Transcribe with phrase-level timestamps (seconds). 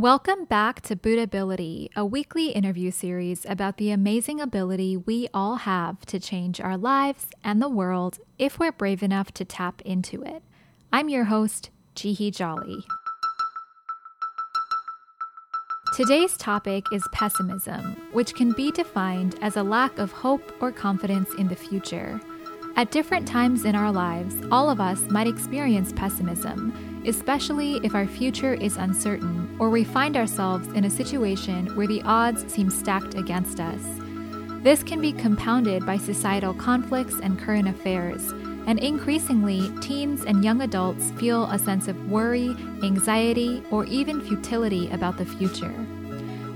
[0.00, 6.06] Welcome back to Buddhability, a weekly interview series about the amazing ability we all have
[6.06, 10.42] to change our lives and the world if we're brave enough to tap into it.
[10.90, 12.82] I'm your host, Jihi Jolly.
[15.94, 21.28] Today's topic is pessimism, which can be defined as a lack of hope or confidence
[21.34, 22.18] in the future.
[22.74, 28.06] At different times in our lives, all of us might experience pessimism, especially if our
[28.06, 33.14] future is uncertain or we find ourselves in a situation where the odds seem stacked
[33.14, 33.82] against us.
[34.62, 38.30] This can be compounded by societal conflicts and current affairs,
[38.66, 42.50] and increasingly, teens and young adults feel a sense of worry,
[42.82, 45.74] anxiety, or even futility about the future.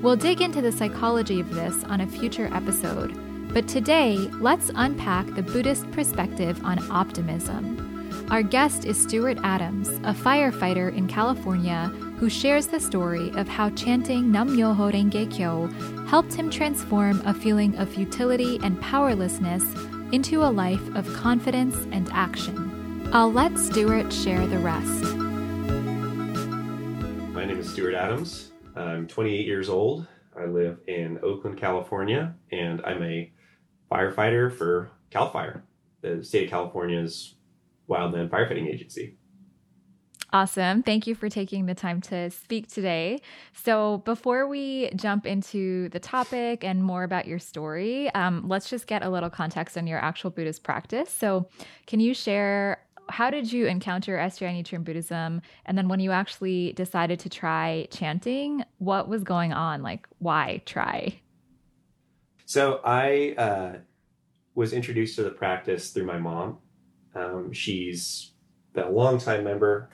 [0.02, 3.18] We'll dig into the psychology of this on a future episode.
[3.54, 7.93] But today, let's unpack the Buddhist perspective on optimism.
[8.30, 11.88] Our guest is Stuart Adams, a firefighter in California
[12.18, 15.66] who shares the story of how chanting Nam Myoho Renge Kyo
[16.06, 19.62] helped him transform a feeling of futility and powerlessness
[20.10, 23.08] into a life of confidence and action.
[23.12, 25.04] I'll let Stuart share the rest.
[27.34, 28.52] My name is Stuart Adams.
[28.74, 30.06] I'm 28 years old.
[30.36, 33.30] I live in Oakland, California, and I'm a
[33.92, 35.62] firefighter for CAL FIRE,
[36.00, 37.34] the state of California's
[37.88, 39.16] wildland firefighting agency.
[40.32, 40.82] Awesome.
[40.82, 43.20] Thank you for taking the time to speak today.
[43.52, 48.88] So, before we jump into the topic and more about your story, um, let's just
[48.88, 51.08] get a little context on your actual Buddhist practice.
[51.08, 51.48] So,
[51.86, 55.42] can you share how did you encounter SGI Nichiren Buddhism?
[55.66, 59.82] And then when you actually decided to try chanting, what was going on?
[59.82, 61.20] Like, why try?
[62.46, 63.72] So I uh,
[64.54, 66.58] was introduced to the practice through my mom.
[67.14, 68.32] Um, she's
[68.72, 69.90] been a longtime member,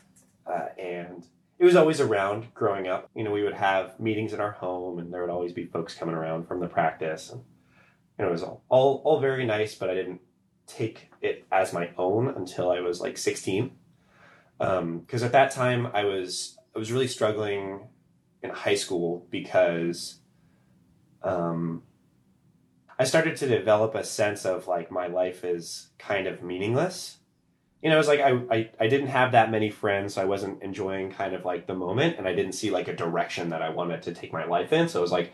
[0.47, 1.27] uh, and
[1.59, 3.11] it was always around growing up.
[3.15, 5.95] You know, we would have meetings in our home, and there would always be folks
[5.95, 7.43] coming around from the practice, and
[8.19, 9.75] you know, it was all all, all very nice.
[9.75, 10.21] But I didn't
[10.67, 13.73] take it as my own until I was like 16,
[14.59, 17.89] because um, at that time I was I was really struggling
[18.43, 20.17] in high school because.
[21.23, 21.83] Um,
[23.01, 27.17] I started to develop a sense of like my life is kind of meaningless.
[27.83, 30.27] You know, it was like I, I, I didn't have that many friends, so I
[30.27, 33.63] wasn't enjoying kind of like the moment, and I didn't see like a direction that
[33.63, 34.87] I wanted to take my life in.
[34.87, 35.33] So it was like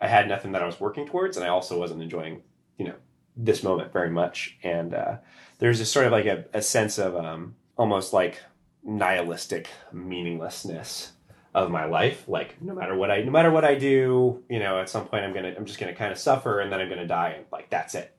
[0.00, 2.44] I had nothing that I was working towards, and I also wasn't enjoying,
[2.78, 2.94] you know,
[3.36, 4.56] this moment very much.
[4.62, 5.16] And uh,
[5.58, 8.40] there's just sort of like a, a sense of um, almost like
[8.84, 11.13] nihilistic meaninglessness
[11.54, 12.24] of my life.
[12.28, 15.24] Like no matter what I no matter what I do, you know, at some point
[15.24, 17.70] I'm gonna I'm just gonna kind of suffer and then I'm gonna die and like
[17.70, 18.16] that's it.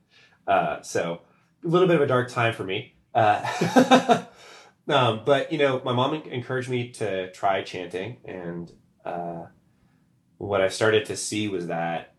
[0.48, 1.22] Uh, so
[1.64, 2.96] a little bit of a dark time for me.
[3.14, 4.24] Uh,
[4.88, 8.72] um, but you know, my mom encouraged me to try chanting, and
[9.04, 9.46] uh,
[10.38, 12.14] what I started to see was that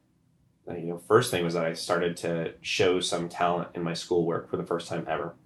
[0.68, 3.94] uh, you know, first thing was that I started to show some talent in my
[3.94, 5.36] schoolwork for the first time ever.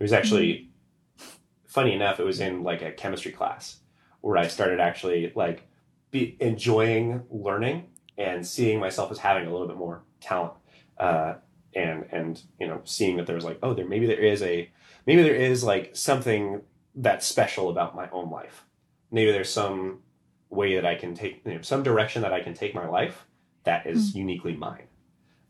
[0.00, 0.70] It was actually
[1.18, 1.28] mm-hmm.
[1.66, 2.18] funny enough.
[2.18, 3.78] It was in like a chemistry class
[4.24, 5.68] where I started actually like
[6.10, 10.54] be enjoying learning and seeing myself as having a little bit more talent.
[10.96, 11.34] Uh,
[11.74, 14.70] and and you know seeing that there's like oh there maybe there is a
[15.06, 16.62] maybe there is like something
[16.94, 18.64] that's special about my own life
[19.10, 19.98] maybe there's some
[20.50, 23.26] way that i can take you know, some direction that i can take my life
[23.64, 24.16] that is mm.
[24.18, 24.86] uniquely mine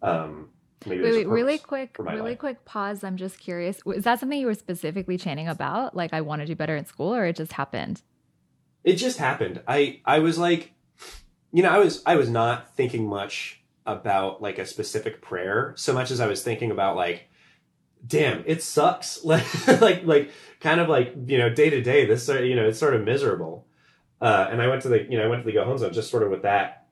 [0.01, 0.49] um
[0.87, 2.39] wait, wait really quick really life.
[2.39, 6.23] quick pause i'm just curious is that something you were specifically chanting about like i
[6.23, 8.01] want to do better in school or it just happened
[8.84, 9.62] it just happened.
[9.67, 10.72] I I was like,
[11.53, 15.93] you know, I was I was not thinking much about like a specific prayer so
[15.93, 17.28] much as I was thinking about like,
[18.06, 19.21] damn, it sucks.
[19.25, 20.31] Like like like
[20.61, 23.67] kind of like you know day to day this you know it's sort of miserable.
[24.21, 26.23] Uh, and I went to the you know I went to the Gohonzon just sort
[26.23, 26.87] of with that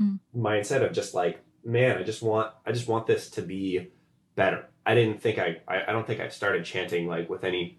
[0.00, 0.18] mm.
[0.36, 3.92] mindset of just like man I just want I just want this to be
[4.34, 4.68] better.
[4.84, 7.78] I didn't think I, I I don't think I started chanting like with any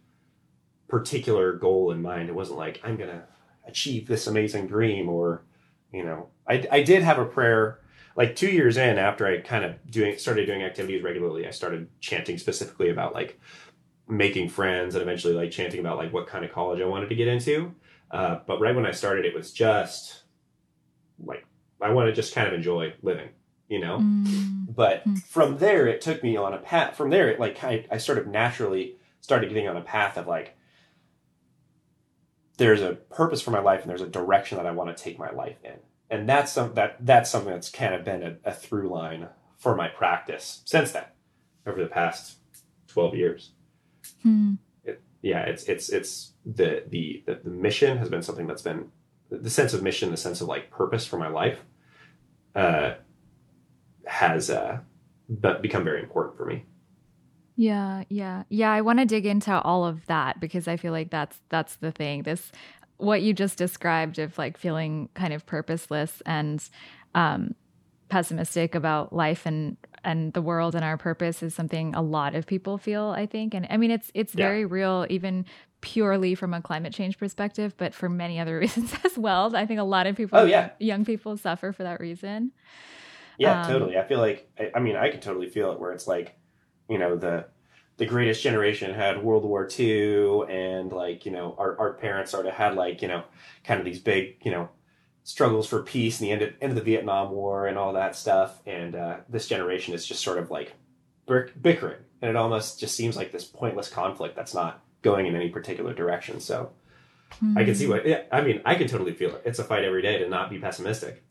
[0.88, 2.30] particular goal in mind.
[2.30, 3.26] It wasn't like I'm gonna
[3.66, 5.44] achieve this amazing dream or
[5.92, 7.80] you know I, I did have a prayer
[8.16, 11.88] like two years in after i kind of doing started doing activities regularly i started
[12.00, 13.40] chanting specifically about like
[14.08, 17.16] making friends and eventually like chanting about like what kind of college i wanted to
[17.16, 17.74] get into
[18.12, 20.24] uh, but right when i started it was just
[21.24, 21.46] like
[21.82, 23.30] i want to just kind of enjoy living
[23.70, 24.66] you know mm.
[24.76, 25.22] but mm.
[25.24, 28.18] from there it took me on a path from there it like I, I sort
[28.18, 30.58] of naturally started getting on a path of like
[32.58, 35.18] there's a purpose for my life and there's a direction that I want to take
[35.18, 35.80] my life in.
[36.10, 39.76] And that's some, that that's something that's kind of been a, a through line for
[39.76, 41.06] my practice since then,
[41.66, 42.38] over the past
[42.88, 43.52] twelve years.
[44.22, 44.56] Hmm.
[44.84, 48.92] It, yeah, it's it's it's the, the the the mission has been something that's been
[49.32, 51.60] the sense of mission, the sense of like purpose for my life,
[52.56, 52.96] uh,
[54.06, 54.80] has uh,
[55.62, 56.66] become very important for me.
[57.56, 58.44] Yeah, yeah.
[58.50, 61.76] Yeah, I want to dig into all of that because I feel like that's that's
[61.78, 62.24] the thing.
[62.24, 62.52] This
[62.98, 66.68] what you just described of like feeling kind of purposeless and
[67.16, 67.56] um
[68.10, 72.46] pessimistic about life and and the world and our purpose is something a lot of
[72.46, 73.54] people feel, I think.
[73.54, 74.48] And I mean it's it's yeah.
[74.48, 75.46] very real even
[75.82, 79.56] purely from a climate change perspective, but for many other reasons as well.
[79.56, 80.72] I think a lot of people oh, yeah.
[80.80, 82.52] young people suffer for that reason.
[83.38, 83.98] Yeah, um, totally.
[83.98, 86.36] I feel like I, I mean I can totally feel it where it's like
[86.90, 87.46] you know the
[87.98, 92.46] the greatest generation had World War II, and like you know our our parents sort
[92.46, 93.24] of had like you know
[93.64, 94.70] kind of these big you know
[95.24, 98.16] struggles for peace and the end of, end of the Vietnam War and all that
[98.16, 100.74] stuff, and uh, this generation is just sort of like
[101.62, 105.50] bickering, and it almost just seems like this pointless conflict that's not going in any
[105.50, 106.40] particular direction.
[106.40, 106.72] So.
[107.44, 107.58] Mm-hmm.
[107.58, 107.92] I can see hmm.
[107.94, 108.06] what.
[108.06, 109.42] Yeah, I mean, I can totally feel it.
[109.44, 111.24] It's a fight every day to not be pessimistic.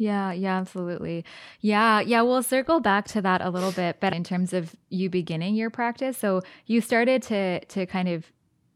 [0.00, 1.26] Yeah, yeah, absolutely.
[1.60, 5.10] Yeah, yeah, we'll circle back to that a little bit, but in terms of you
[5.10, 8.24] beginning your practice, so you started to to kind of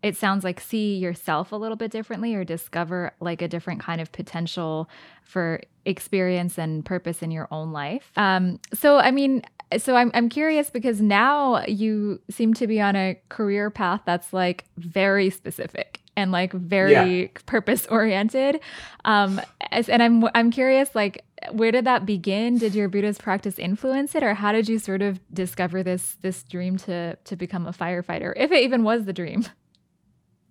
[0.03, 4.03] it sounds like see yourself a little bit differently or discover like a different kind
[4.03, 4.87] of potential
[5.23, 8.13] for experience and purpose in your own life.
[8.17, 9.41] Um so I mean,
[9.79, 14.35] so I'm I'm curious because now you seem to be on a career path that's
[14.35, 17.29] like very specific and like very yeah.
[17.47, 18.61] purpose oriented.
[19.05, 19.41] Um,
[19.71, 22.59] and I'm I'm curious, like, where did that begin?
[22.59, 26.43] Did your Buddhist practice influence it, or how did you sort of discover this this
[26.45, 29.45] dream to to become a firefighter, if it even was the dream?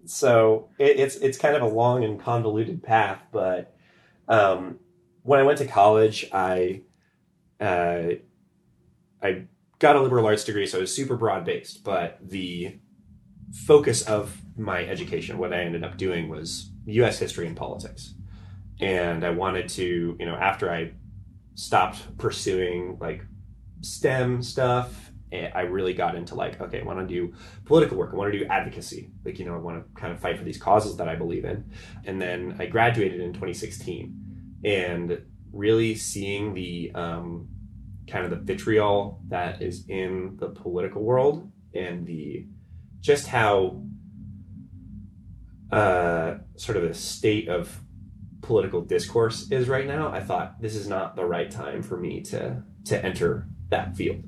[0.06, 3.76] So it, it's it's kind of a long and convoluted path, but
[4.28, 4.80] um,
[5.24, 6.82] when I went to college, I
[7.60, 8.16] uh,
[9.22, 9.46] I
[9.80, 12.78] got a liberal arts degree, so it was super broad based, but the
[13.66, 17.20] focus of my education, what I ended up doing was U.S.
[17.20, 18.14] history and politics,
[18.80, 20.92] and I wanted to, you know, after I
[21.56, 23.24] stopped pursuing like
[23.82, 27.34] STEM stuff, eh, I really got into like, okay, I want to do
[27.66, 28.12] political work.
[28.14, 29.12] I want to do advocacy.
[29.24, 31.46] Like, you know, I want to kind of fight for these causes that I believe
[31.46, 31.72] in.
[32.06, 35.22] And then I graduated in 2016 and
[35.52, 37.48] really seeing the um,
[38.08, 42.48] kind of the vitriol that is in the political world and the
[43.02, 43.82] just how
[45.74, 47.82] uh, sort of a state of
[48.42, 52.22] political discourse is right now, I thought this is not the right time for me
[52.24, 54.24] to to enter that field.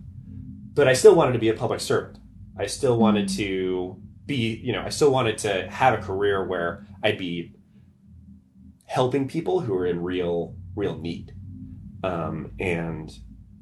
[0.73, 2.17] But I still wanted to be a public servant.
[2.57, 6.87] I still wanted to be, you know, I still wanted to have a career where
[7.03, 7.53] I'd be
[8.85, 11.33] helping people who are in real real need.
[12.03, 13.11] Um, and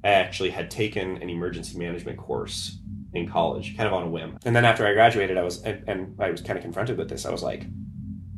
[0.04, 2.80] I actually had taken an emergency management course
[3.14, 4.38] in college, kind of on a whim.
[4.46, 7.10] And then after I graduated, I was and, and I was kind of confronted with
[7.10, 7.26] this.
[7.26, 7.66] I was like,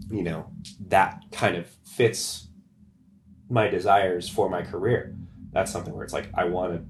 [0.10, 0.52] you know,
[0.88, 2.50] that kind of fits
[3.50, 5.16] my desires for my career.
[5.52, 6.84] That's something where it's like I want to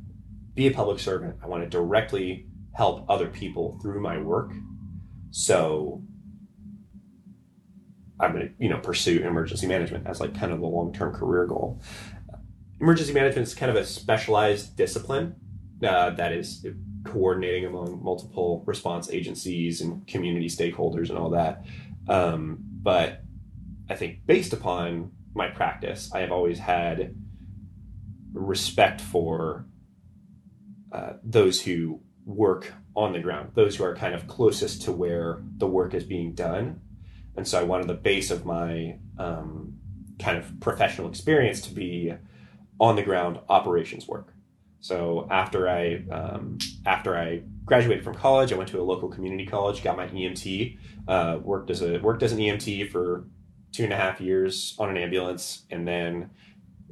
[0.53, 1.37] be a public servant.
[1.43, 4.51] I want to directly help other people through my work.
[5.31, 6.01] So
[8.19, 11.45] I'm going to, you know, pursue emergency management as like kind of a long-term career
[11.45, 11.81] goal.
[12.79, 15.35] Emergency management is kind of a specialized discipline
[15.85, 16.65] uh, that is
[17.05, 21.65] coordinating among multiple response agencies and community stakeholders and all that.
[22.07, 23.21] Um, but
[23.89, 27.15] I think based upon my practice, I have always had
[28.33, 29.65] respect for
[30.91, 35.41] uh, those who work on the ground, those who are kind of closest to where
[35.57, 36.81] the work is being done.
[37.35, 39.73] And so I wanted the base of my um,
[40.19, 42.13] kind of professional experience to be
[42.79, 44.34] on the ground operations work.
[44.85, 49.47] So after I um, after I graduated from college, I went to a local community
[49.47, 50.77] college, got my EMT,
[51.07, 53.25] uh, worked as a worked as an EMT for
[53.71, 56.29] two and a half years on an ambulance, and then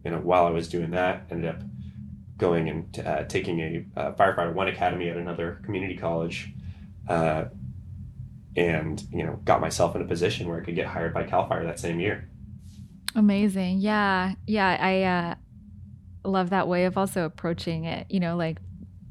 [0.04, 1.62] you know while I was doing that, ended up
[2.40, 6.52] going and uh, taking a uh, firefighter one academy at another community college,
[7.08, 7.46] uh,
[8.56, 11.48] and you know got myself in a position where I could get hired by Cal
[11.48, 12.28] Fire that same year.
[13.14, 14.78] Amazing, yeah, yeah.
[14.80, 15.36] I uh,
[16.24, 18.58] love that way of also approaching it, you know, like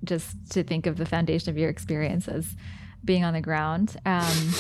[0.05, 2.57] just to think of the foundation of your experience as
[3.05, 3.97] being on the ground.
[4.05, 4.53] Um,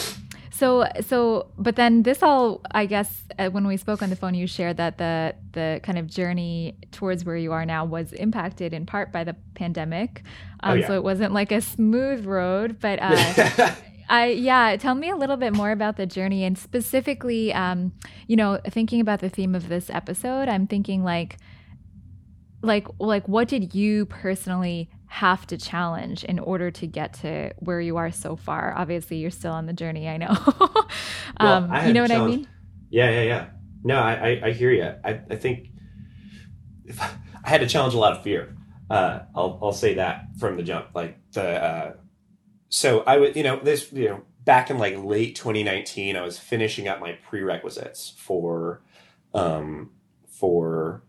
[0.50, 4.34] so, so, but then this all, I guess, uh, when we spoke on the phone,
[4.34, 8.74] you shared that the the kind of journey towards where you are now was impacted
[8.74, 10.22] in part by the pandemic.
[10.62, 10.86] Oh, um, oh, yeah.
[10.86, 12.98] So it wasn't like a smooth road, but.
[13.00, 13.74] Uh,
[14.08, 17.92] I yeah, tell me a little bit more about the journey and specifically, um,
[18.26, 20.48] you know, thinking about the theme of this episode.
[20.48, 21.38] I'm thinking like,
[22.62, 27.80] like like what did you personally have to challenge in order to get to where
[27.80, 30.28] you are so far obviously you're still on the journey i know
[31.38, 32.48] um, well, I you know what i mean
[32.90, 33.46] yeah yeah yeah
[33.84, 34.94] no, I, I, I hear you.
[35.04, 35.68] I, I think
[36.84, 37.10] if I,
[37.44, 38.56] I had to challenge a lot of fear.
[38.88, 40.88] Uh, I'll, I'll say that from the jump.
[40.94, 41.92] Like the, uh,
[42.68, 46.38] so I would, you know, this, you know, back in like late 2019, I was
[46.38, 48.82] finishing up my prerequisites for,
[49.34, 49.90] um,
[50.28, 51.02] for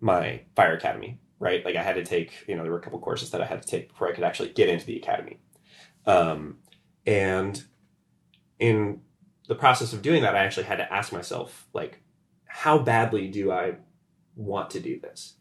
[0.00, 1.64] my fire academy, right?
[1.64, 3.62] Like I had to take, you know, there were a couple courses that I had
[3.62, 5.38] to take before I could actually get into the academy.
[6.06, 6.58] Um,
[7.06, 7.62] and
[8.58, 9.00] in
[9.48, 12.00] the process of doing that, I actually had to ask myself, like,
[12.46, 13.76] how badly do I
[14.36, 15.34] want to do this?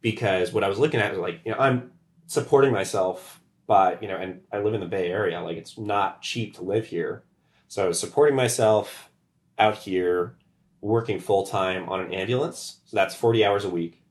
[0.00, 1.92] Because what I was looking at was like, you know, I'm
[2.26, 6.22] supporting myself by, you know, and I live in the Bay Area, like it's not
[6.22, 7.24] cheap to live here.
[7.68, 9.10] So supporting myself
[9.58, 10.36] out here,
[10.80, 12.80] working full time on an ambulance.
[12.84, 14.02] So that's 40 hours a week.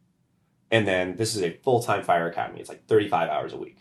[0.73, 2.59] And then this is a full time fire academy.
[2.59, 3.77] It's like 35 hours a week.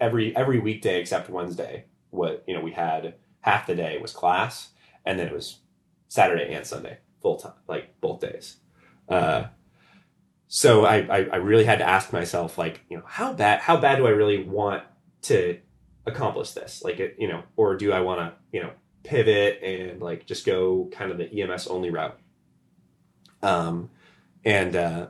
[0.00, 4.70] Every every weekday except Wednesday, what you know, we had half the day was class,
[5.06, 5.60] and then it was
[6.08, 8.56] Saturday and Sunday full time, like both days.
[9.08, 9.44] Uh,
[10.48, 13.76] so I, I, I really had to ask myself, like, you know, how bad how
[13.76, 14.82] bad do I really want
[15.22, 15.60] to
[16.06, 16.82] accomplish this?
[16.82, 18.72] Like, it, you know, or do I want to, you know,
[19.04, 22.18] pivot and like just go kind of the EMS only route?
[23.42, 23.90] Um,
[24.44, 25.06] and uh,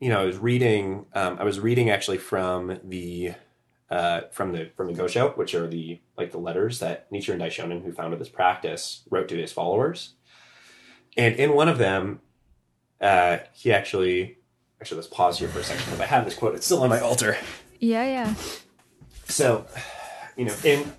[0.00, 3.34] you know, I was reading, um, I was reading actually from the
[3.90, 7.84] uh, from the from the Gosho, which are the like the letters that Nichiren Daishonin,
[7.84, 10.14] who founded this practice, wrote to his followers.
[11.16, 12.20] And in one of them,
[13.00, 14.38] uh, he actually
[14.80, 16.54] actually let's pause here for a second because I have this quote.
[16.54, 17.36] It's still on my altar.
[17.78, 18.34] Yeah, yeah.
[19.24, 19.66] So,
[20.36, 20.92] you know, in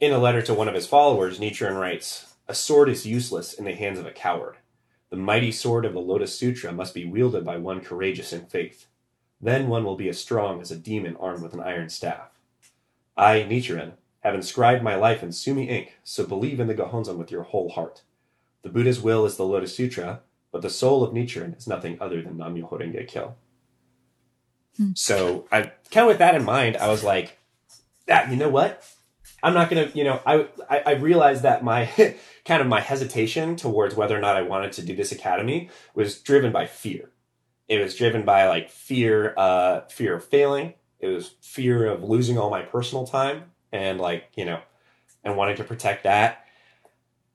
[0.00, 3.64] in a letter to one of his followers, Nichiren writes, "A sword is useless in
[3.64, 4.56] the hands of a coward.
[5.12, 8.86] The mighty sword of the Lotus Sutra must be wielded by one courageous in faith.
[9.42, 12.30] Then one will be as strong as a demon armed with an iron staff.
[13.14, 17.30] I, Nichiren, have inscribed my life in Sumi ink, so believe in the Gohonzon with
[17.30, 18.00] your whole heart.
[18.62, 22.22] The Buddha's will is the Lotus Sutra, but the soul of Nichiren is nothing other
[22.22, 23.34] than Nam Myoho Renge Kyo.
[24.78, 24.92] Hmm.
[24.94, 27.38] So I kind of with that in mind, I was like,
[28.06, 28.82] "That you know what?
[29.42, 31.86] I'm not gonna, you know, I I, I realized that my
[32.44, 36.20] kind of my hesitation towards whether or not I wanted to do this academy was
[36.20, 37.10] driven by fear.
[37.68, 42.38] It was driven by like fear, uh, fear of failing, it was fear of losing
[42.38, 44.60] all my personal time and like you know
[45.24, 46.46] and wanting to protect that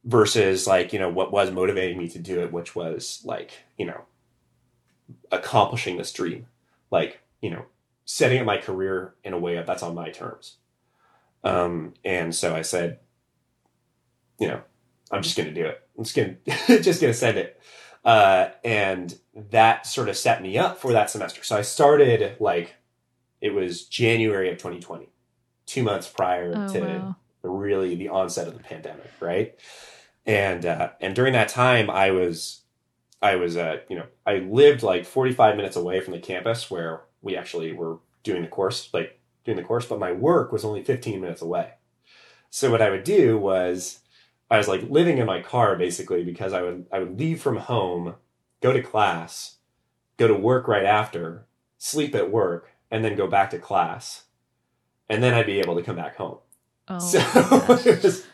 [0.06, 3.86] versus like you know what was motivating me to do it which was like you
[3.86, 4.02] know
[5.32, 6.48] accomplishing this dream.
[6.90, 7.66] Like you know
[8.06, 10.56] setting up my career in a way that's on my terms
[11.44, 13.00] um and so i said
[14.40, 14.62] you know
[15.12, 16.36] i'm just gonna do it i'm just gonna
[16.82, 17.60] just gonna send it
[18.06, 22.76] uh and that sort of set me up for that semester so i started like
[23.42, 25.10] it was January of 2020,
[25.66, 27.16] two months prior oh, to wow.
[27.44, 29.56] really the onset of the pandemic, right?
[30.26, 32.62] And uh, and during that time, I was
[33.22, 37.02] I was uh, you know I lived like 45 minutes away from the campus where
[37.22, 40.84] we actually were doing the course, like doing the course, but my work was only
[40.84, 41.72] 15 minutes away.
[42.50, 44.00] So what I would do was
[44.52, 47.58] I was like living in my car basically because I would I would leave from
[47.58, 48.16] home,
[48.62, 49.58] go to class,
[50.18, 54.26] go to work right after, sleep at work, and then go back to class,
[55.10, 56.40] and then I'd be able to come back home.
[56.90, 57.20] Oh, so
[57.86, 58.26] it was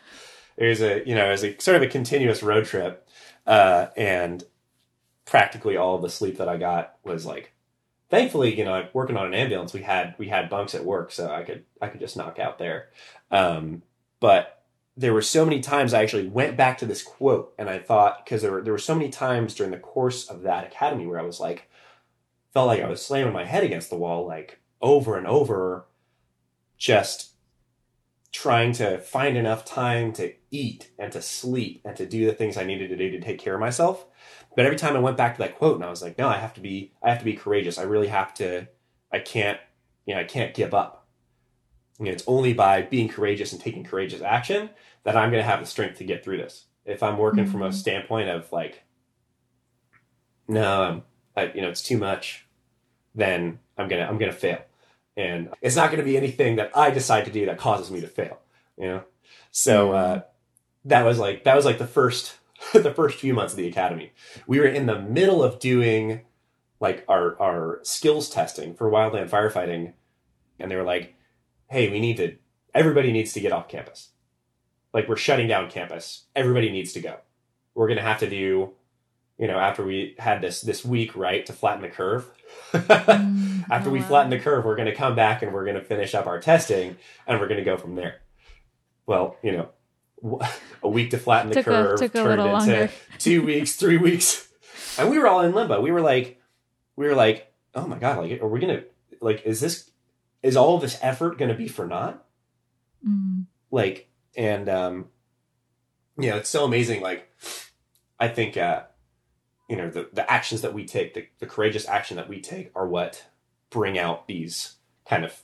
[0.58, 3.08] it was a you know it was a sort of a continuous road trip,
[3.46, 4.44] uh, and
[5.26, 7.53] practically all the sleep that I got was like,
[8.14, 11.32] thankfully you know working on an ambulance we had we had bunks at work so
[11.32, 12.90] I could I could just knock out there,
[13.32, 13.82] um,
[14.20, 14.64] but
[14.96, 18.24] there were so many times I actually went back to this quote and I thought
[18.24, 21.20] because there were there were so many times during the course of that academy where
[21.20, 21.72] I was like
[22.54, 25.88] felt like I was slamming my head against the wall, like over and over,
[26.78, 27.32] just
[28.32, 32.58] trying to find enough time to eat and to sleep and to do the things
[32.58, 34.06] I needed to do to take care of myself.
[34.56, 36.38] But every time I went back to that quote and I was like, no, I
[36.38, 37.78] have to be, I have to be courageous.
[37.78, 38.68] I really have to,
[39.12, 39.60] I can't,
[40.06, 41.08] you know, I can't give up.
[42.00, 44.70] You know, it's only by being courageous and taking courageous action
[45.04, 46.66] that I'm going to have the strength to get through this.
[46.86, 47.52] If I'm working mm-hmm.
[47.52, 47.76] from a mm-hmm.
[47.76, 48.84] standpoint of like,
[50.48, 51.04] no, I'm,
[51.36, 52.46] I, you know, it's too much,
[53.16, 54.60] then I'm gonna I'm gonna fail,
[55.16, 58.08] and it's not gonna be anything that I decide to do that causes me to
[58.08, 58.40] fail.
[58.78, 59.04] You know,
[59.52, 60.22] so uh,
[60.86, 62.36] that was like that was like the first
[62.74, 64.12] the first few months of the academy.
[64.48, 66.22] We were in the middle of doing
[66.80, 69.94] like our our skills testing for wildland firefighting,
[70.60, 71.16] and they were like,
[71.70, 72.36] "Hey, we need to
[72.74, 74.10] everybody needs to get off campus.
[74.94, 76.26] Like we're shutting down campus.
[76.36, 77.18] Everybody needs to go.
[77.74, 78.74] We're gonna have to do."
[79.38, 82.30] you know, after we had this this week, right, to flatten the curve.
[82.72, 85.84] mm, after we flatten the curve, we're going to come back and we're going to
[85.84, 86.96] finish up our testing
[87.28, 88.22] and we're going to go from there.
[89.06, 89.70] Well, you know,
[90.82, 92.92] a week to flatten the Took curve took a turned little into longer.
[93.20, 94.48] two weeks, three weeks,
[94.98, 95.82] and we were all in limbo.
[95.82, 96.42] We were like,
[96.96, 98.84] we were like, oh my god, like, are we gonna
[99.22, 99.92] like, is this,
[100.42, 102.24] is all this effort gonna be for naught?
[103.08, 103.46] Mm.
[103.72, 105.06] Like, and um,
[106.18, 107.02] yeah, it's so amazing.
[107.02, 107.30] Like,
[108.20, 108.84] I think, uh,
[109.70, 112.72] you know, the the actions that we take, the, the courageous action that we take,
[112.76, 113.26] are what
[113.70, 114.76] bring out these
[115.06, 115.42] kind of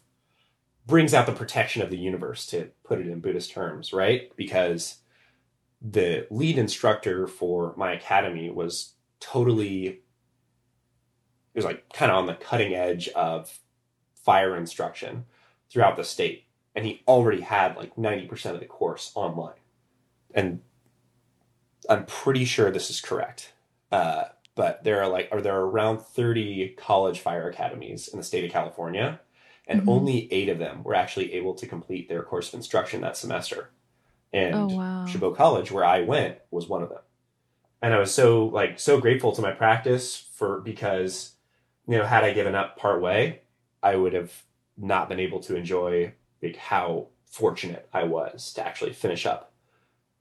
[0.86, 4.36] brings out the protection of the universe to put it in buddhist terms right?
[4.36, 5.00] Because
[5.82, 10.02] the lead instructor for my academy was totally
[11.54, 13.60] it was like kind of on the cutting edge of
[14.14, 15.26] fire instruction
[15.70, 16.46] throughout the state
[16.76, 19.56] and he already had like 90% of the course online.
[20.34, 20.62] And
[21.90, 23.54] i'm pretty sure this is correct
[23.92, 28.44] uh, but there are like are there around 30 college fire academies in the state
[28.44, 29.20] of california
[29.70, 29.88] and Mhm.
[29.88, 33.72] only eight of them were actually able to complete their course of instruction that semester
[34.34, 35.06] and Oh wow.
[35.06, 37.00] Chabot College, where I went, was one of them.
[37.82, 41.34] And I was so like so grateful to my practice for because
[41.88, 43.42] you know had I given up part way,
[43.84, 44.34] I would have
[44.78, 49.54] not been able to enjoy like how fortunate I was to actually finish up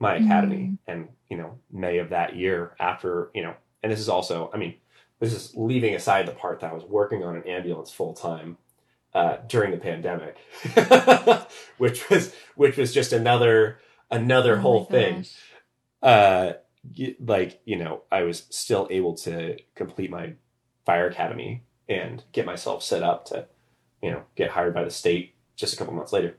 [0.01, 0.75] my academy.
[0.87, 4.57] And you know May of that year after you know, and this is also I
[4.59, 4.77] mean
[5.21, 8.57] this is leaving aside the part that I was working on an ambulance full time
[9.15, 10.37] uh, during the pandemic,
[11.79, 13.79] which was which was just another
[14.11, 15.25] another Oh whole thing.
[16.03, 16.53] Uh,
[17.21, 20.35] like you know, I was still able to complete my
[20.87, 23.47] fire academy and get myself set up to,
[24.03, 26.37] you know, get hired by the state just a couple months later.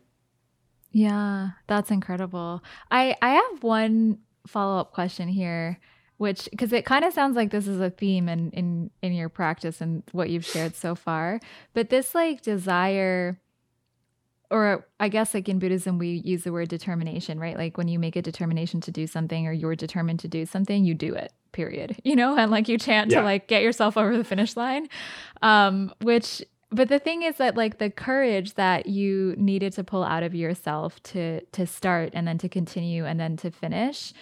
[0.91, 2.63] Yeah, that's incredible.
[2.89, 5.79] I I have one follow-up question here,
[6.19, 9.29] which because it kind of sounds like this is a theme in in in your
[9.29, 11.39] practice and what you've shared so far.
[11.73, 13.39] But this like desire
[14.51, 17.57] or I guess like in Buddhism we use the word determination, right?
[17.57, 20.83] Like when you make a determination to do something or you're determined to do something,
[20.83, 21.31] you do it.
[21.51, 21.95] Period.
[22.03, 23.19] You know, and like you chant Yeah.
[23.19, 24.87] to like get yourself over the finish line.
[25.41, 30.03] Um which but the thing is that like the courage that you needed to pull
[30.03, 34.13] out of yourself to to start and then to continue and then to finish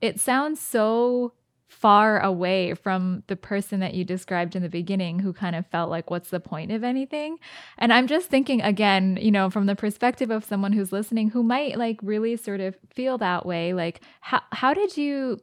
[0.00, 1.32] it sounds so
[1.68, 5.90] far away from the person that you described in the beginning who kind of felt
[5.90, 7.38] like what's the point of anything
[7.78, 11.42] and i'm just thinking again you know from the perspective of someone who's listening who
[11.42, 15.40] might like really sort of feel that way like how how did you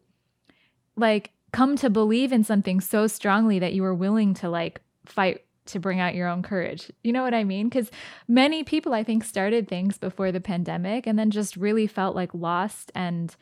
[0.95, 5.43] like come to believe in something so strongly that you were willing to like fight
[5.65, 6.91] to bring out your own courage.
[7.03, 7.69] You know what I mean?
[7.69, 7.91] Because
[8.27, 12.33] many people, I think, started things before the pandemic and then just really felt like
[12.33, 13.35] lost and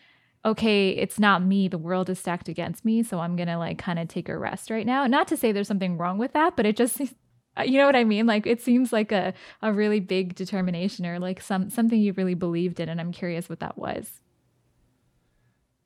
[0.46, 1.68] okay, it's not me.
[1.68, 3.04] The world is stacked against me.
[3.04, 5.06] So I'm going to like kind of take a rest right now.
[5.08, 8.04] Not to say there's something wrong with that, but it just, you know what I
[8.04, 8.26] mean?
[8.26, 12.36] Like it seems like a, a really big determination or like some something you really
[12.36, 12.90] believed in.
[12.90, 14.22] And I'm curious what that was.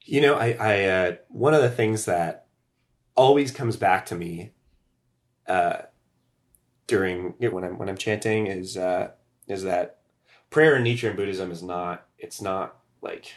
[0.06, 2.48] You know, I, I uh, one of the things that
[3.16, 4.52] always comes back to me
[5.48, 5.84] uh,
[6.88, 9.12] during when I'm when I'm chanting is uh,
[9.48, 10.00] is that
[10.50, 13.34] prayer in Nichiren Buddhism is not it's not like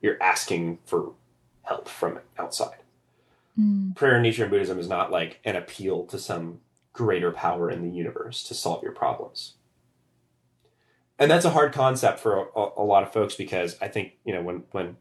[0.00, 1.12] you're asking for
[1.62, 2.78] help from outside.
[3.58, 6.60] Mm, Prayer in Nichiren Buddhism is not like an appeal to some
[6.92, 9.54] greater power in the universe to solve your problems.
[11.18, 14.32] And that's a hard concept for a, a lot of folks because I think you
[14.32, 14.96] know when when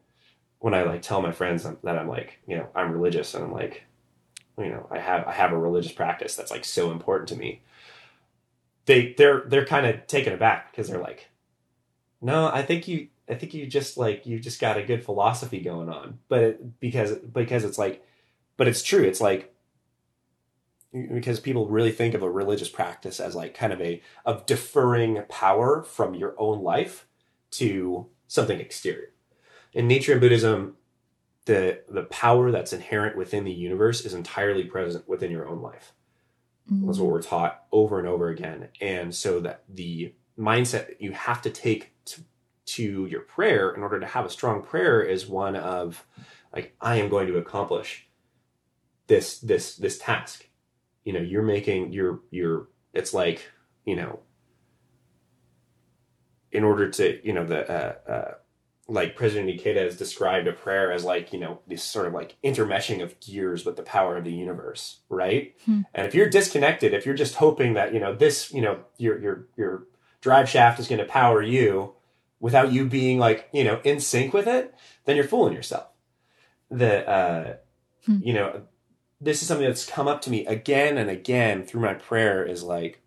[0.60, 3.54] when I like tell my friends that I'm like you know I'm religious and I'm
[3.54, 3.84] like
[4.58, 7.62] you know I have I have a religious practice that's like so important to me.
[8.86, 11.30] They they're they're kind of taken aback because they're like,
[12.22, 15.60] no, I think you I think you just like you've just got a good philosophy
[15.62, 18.06] going on, but it, because because it's like,
[18.58, 19.04] but it's true.
[19.04, 19.54] It's like
[20.92, 25.22] because people really think of a religious practice as like kind of a of deferring
[25.30, 27.06] power from your own life
[27.52, 29.12] to something exterior.
[29.74, 30.78] In Nichiren Buddhism,
[31.46, 35.94] the the power that's inherent within the universe is entirely present within your own life.
[36.72, 38.70] mm, That's what we're taught over and over again.
[38.82, 42.22] And so that the mindset that you have to take to,
[42.76, 46.06] to your prayer in order to have a strong prayer is one of
[46.54, 48.08] like I am going to accomplish
[49.08, 50.48] this this this task.
[51.04, 53.50] You know, you're making you're you're it's like,
[53.86, 54.20] you know,
[56.52, 58.34] in order to, you know, the uh, uh
[58.88, 62.36] like President Ikeda has described a prayer as like, you know, this sort of like
[62.44, 65.56] intermeshing of gears with the power of the universe, right?
[65.66, 65.82] Hmm.
[65.94, 69.20] And if you're disconnected, if you're just hoping that, you know, this, you know, your
[69.20, 69.84] your your
[70.22, 71.94] drive shaft is going to power you
[72.40, 74.74] without you being like, you know, in sync with it,
[75.06, 75.88] then you're fooling yourself.
[76.72, 77.58] The uh
[78.06, 78.20] Hmm.
[78.22, 78.64] you know,
[79.22, 82.64] this is something that's come up to me again and again through my prayer is
[82.64, 83.02] like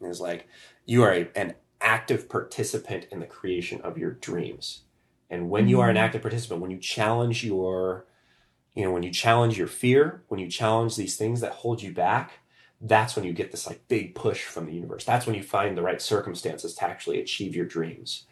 [0.00, 0.48] is like
[0.86, 4.82] you are a, an active participant in the creation of your dreams
[5.32, 6.00] And when you are an Mhm.
[6.00, 8.04] active participant, when you challenge your,
[8.74, 11.92] you know, when you challenge your fear, when you challenge these things that hold you
[11.92, 12.39] back,
[12.80, 15.04] that's when you get this like big push from the universe.
[15.04, 18.26] That's when you find the right circumstances to actually achieve your dreams.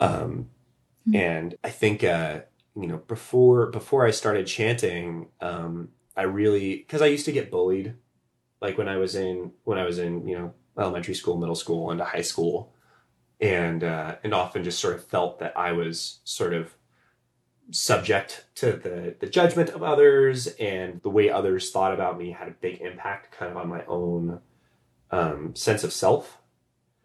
[0.00, 0.50] Um,
[1.06, 1.16] Hmm.
[1.16, 2.40] And I think, uh,
[2.74, 7.50] you know, before before I started chanting, um, I really because I used to get
[7.50, 7.94] bullied,
[8.60, 11.90] like when I was in when I was in you know elementary school, middle school,
[11.90, 12.74] into high school,
[13.40, 16.74] and uh, and often just sort of felt that I was sort of
[17.70, 22.48] subject to the the judgment of others and the way others thought about me had
[22.48, 24.40] a big impact kind of on my own
[25.10, 26.38] um, sense of self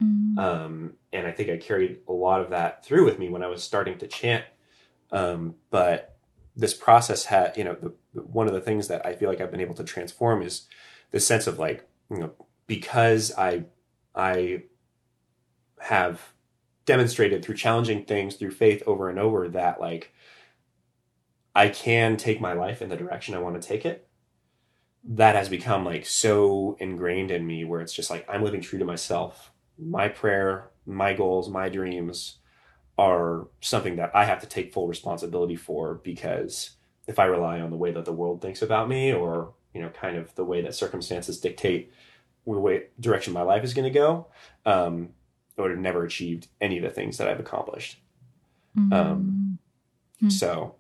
[0.02, 0.40] Mm.
[0.40, 3.48] um, and I think I carried a lot of that through with me when I
[3.48, 4.44] was starting to chant.
[5.12, 6.18] Um, but
[6.56, 9.40] this process had, you know, the, the- one of the things that I feel like
[9.42, 10.68] I've been able to transform is
[11.12, 12.32] this sense of like, you know,
[12.66, 13.66] because I,
[14.16, 14.64] I
[15.80, 16.34] have
[16.86, 20.12] demonstrated through challenging things through faith over and over that like
[21.56, 24.08] I can take my life in the direction I want to take it.
[25.04, 28.80] That has become like so ingrained in me where it's just like I'm living true
[28.80, 32.38] to myself my prayer, my goals, my dreams
[32.98, 36.72] are something that I have to take full responsibility for because
[37.08, 39.90] if I rely on the way that the world thinks about me or, you know,
[39.90, 41.92] kind of the way that circumstances dictate
[42.46, 44.28] the way direction my life is going to go,
[44.66, 45.10] um,
[45.58, 48.00] I would have never achieved any of the things that I've accomplished.
[48.94, 49.58] um,
[50.20, 50.30] Hmm.
[50.30, 50.76] So,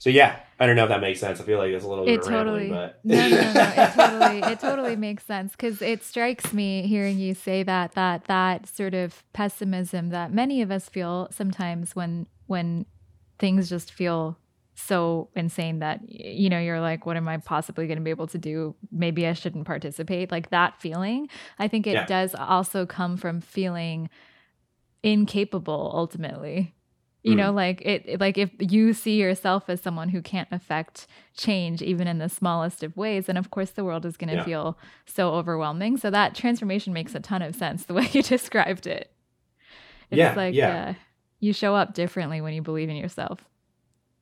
[0.00, 1.40] so yeah, I don't know if that makes sense.
[1.40, 3.52] I feel like it's a little bit it of totally rambling, but no, no no
[3.52, 7.92] no it totally it totally makes sense because it strikes me hearing you say that
[7.92, 12.84] that that sort of pessimism that many of us feel sometimes when when
[13.38, 14.36] things just feel
[14.74, 18.26] so insane that you know you're like what am i possibly going to be able
[18.26, 22.06] to do maybe i shouldn't participate like that feeling i think it Yeah.
[22.06, 24.08] does also come from feeling
[25.02, 26.74] incapable ultimately
[27.22, 27.38] you Mm.
[27.38, 31.06] know like it it- like if you see yourself as someone who can't affect
[31.36, 34.36] change even in the smallest of ways then of course the world is going to
[34.36, 34.44] Yeah.
[34.44, 38.86] feel so overwhelming so that transformation makes a ton of sense the way you described
[38.86, 39.12] it
[40.10, 40.88] it's Yeah, like yeah.
[40.90, 40.94] Uh,
[41.40, 43.44] you show up differently when you believe in yourself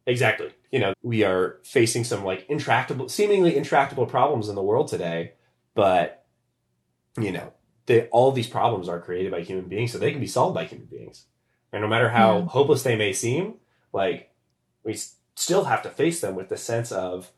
[0.07, 0.51] Exactly.
[0.73, 5.33] You know, we are facing some like intractable, seemingly intractable problems in the world today,
[5.75, 6.25] but
[7.21, 7.53] you know,
[7.85, 10.65] they, all these problems are created by human beings, so they can be solved by
[10.65, 11.27] human beings.
[11.73, 12.45] And no matter how Yeah.
[12.47, 13.55] hopeless they may seem,
[13.93, 14.31] like
[14.85, 17.31] we s- still have to face them with the sense of,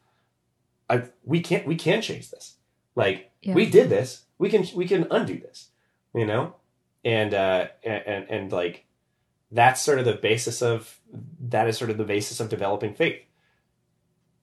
[0.89, 2.57] I, we can't, we can change this.
[2.95, 3.55] Like Yeah.
[3.55, 5.69] we did this, we can, we can undo this.
[6.15, 6.55] You know,
[7.05, 8.85] and uh, and and, and like
[9.53, 10.99] that's sort of the basis of
[11.41, 13.21] that is sort of the basis of developing faith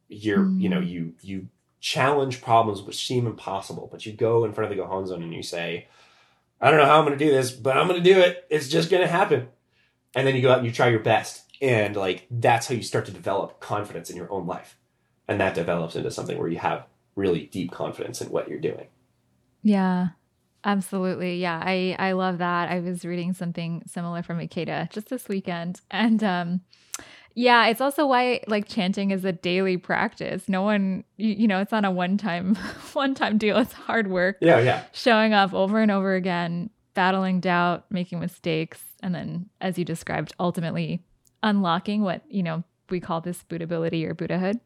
[0.07, 0.89] you're you know Mm.
[0.89, 1.47] you you
[1.79, 5.43] challenge problems which seem impossible but you go in front of the gohonzon and you
[5.43, 5.87] say
[6.61, 8.45] i don't know how i'm going to do this but i'm going to do it
[8.49, 9.47] it's just going to happen
[10.17, 12.81] and then you go out and you try your best and like that's how you
[12.83, 14.77] start to develop confidence in your own life
[15.27, 18.87] and that develops into something where you have really deep confidence in what you're doing
[19.63, 20.09] Yeah,
[20.63, 21.39] absolutely.
[21.41, 22.69] Yeah, I I love that.
[22.69, 26.61] I was reading something similar from Ikeda just this weekend, and um,
[27.35, 30.47] yeah, it's also why like chanting is a daily practice.
[30.49, 32.55] No one, you, you know, it's not a one time
[32.93, 33.57] one time deal.
[33.57, 34.37] It's hard work.
[34.41, 39.77] yeah yeah Showing up over and over again, battling doubt, making mistakes, and then, as
[39.77, 41.03] you described, ultimately
[41.43, 44.59] unlocking what you know we call this Buddhability or Buddhahood.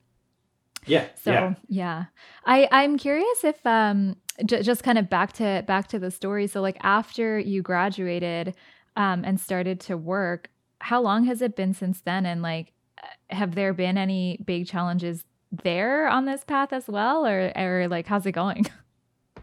[0.85, 2.05] yeah So yeah yeah,
[2.45, 4.15] I I'm curious if um
[4.45, 6.47] j- just kind of back to back to the story.
[6.47, 8.55] So like after you graduated
[8.95, 12.25] um and started to work, how long has it been since then?
[12.25, 12.71] And like,
[13.03, 15.25] uh, have there been any big challenges
[15.63, 18.65] there on this path as well, or or like how's it going?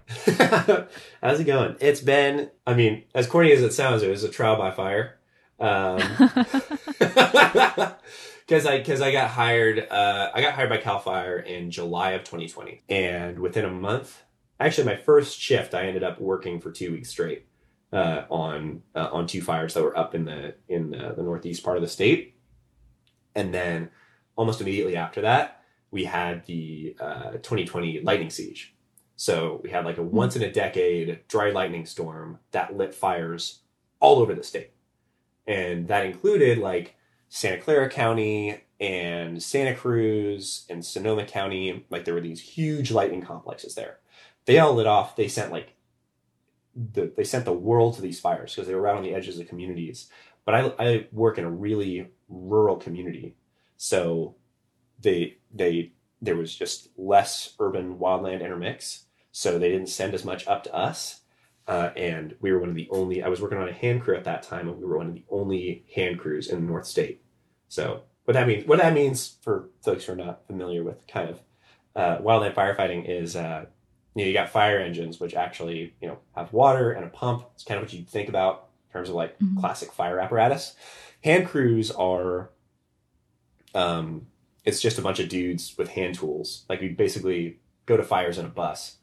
[1.22, 1.76] how's it going?
[1.80, 5.18] It's been i mean as corny as it sounds it was a trial by fire.
[5.60, 5.98] Um
[8.48, 12.12] because I because I got hired uh, I got hired by Cal Fire in July
[12.12, 14.22] of 2020, and within a month,
[14.58, 17.46] actually my first shift, I ended up working for two weeks straight
[17.92, 21.62] uh, on uh, on two fires that were up in the in the, the northeast
[21.62, 22.36] part of the state,
[23.34, 23.90] and then
[24.34, 28.74] almost immediately after that, we had the uh, 2020 lightning siege.
[29.18, 30.14] So we had like a hmm.
[30.14, 33.58] once in a decade dry lightning storm that lit fires
[33.98, 34.70] all over the state,
[35.46, 36.94] and that included like
[37.28, 41.84] Santa Clara County and Santa Cruz and Sonoma County.
[41.90, 43.98] Like there were these huge lightning complexes there.
[44.44, 45.16] They all lit off.
[45.16, 45.74] They sent like
[46.76, 49.40] the they sent the world to these fires because they were right on the edges
[49.40, 50.08] of communities.
[50.44, 53.34] But I I work in a really rural community,
[53.76, 54.36] so
[55.00, 55.90] they they
[56.22, 59.06] there was just less urban wildland intermix.
[59.32, 61.20] So they didn't send as much up to us.
[61.66, 63.22] Uh, and we were one of the only.
[63.22, 65.14] I was working on a hand crew at that time, and we were one of
[65.14, 67.22] the only hand crews in the North State.
[67.68, 71.28] So what that means, what that means for folks who are not familiar with kind
[71.28, 71.40] of
[71.94, 73.66] uh, wildland firefighting is, uh,
[74.14, 77.44] you know, you got fire engines which actually you know have water and a pump.
[77.54, 79.60] It's kind of what you think about in terms of like Mhm.
[79.60, 80.74] classic fire apparatus.
[81.22, 82.50] Hand crews are,
[83.74, 84.26] um,
[84.64, 86.64] it's just a bunch of dudes with hand tools.
[86.68, 88.97] Like we basically go to fires in a bus,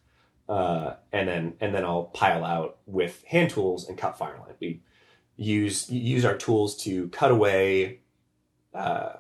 [0.47, 4.55] uh, and then and then I'll pile out with hand tools and cut fire line.
[4.60, 4.81] We
[5.36, 8.01] use use our tools to cut away
[8.73, 9.13] uh,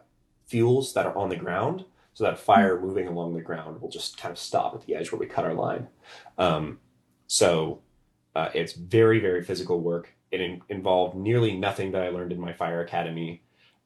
[0.45, 4.17] fuels that are on the ground, so that fire moving along the ground will just
[4.17, 5.87] kind of stop at the edge where we cut our line.
[6.37, 6.79] Um,
[7.27, 7.81] so
[8.35, 10.13] uh, it's very very physical work.
[10.31, 13.41] It in- involved nearly nothing that I learned in my fire academy.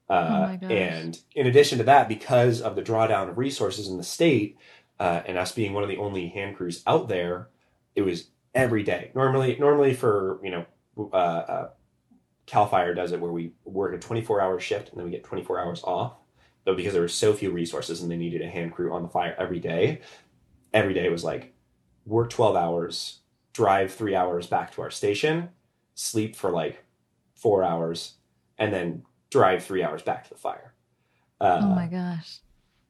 [0.10, 4.04] Uh, Oh and in addition to that, because of the drawdown of resources in the
[4.04, 4.58] state,
[4.99, 7.49] uh, and us being one of the only hand crews out there,
[7.95, 9.12] it was every day.
[9.15, 10.65] Normally, normally for you know,
[10.97, 11.69] uh, uh,
[12.45, 15.23] Cal Fire does it where we work a 24 hour shift and then we get
[15.23, 16.13] 24 hours off.
[16.65, 19.09] But because there were so few resources and they needed a hand crew on the
[19.09, 20.01] fire every day,
[20.73, 21.53] every day was like
[22.05, 23.19] work 12 hours,
[23.53, 25.49] drive three hours back to our station,
[25.95, 26.83] sleep for like
[27.35, 28.15] four hours,
[28.57, 30.73] and then drive three hours back to the fire.
[31.39, 32.39] Uh, oh my gosh.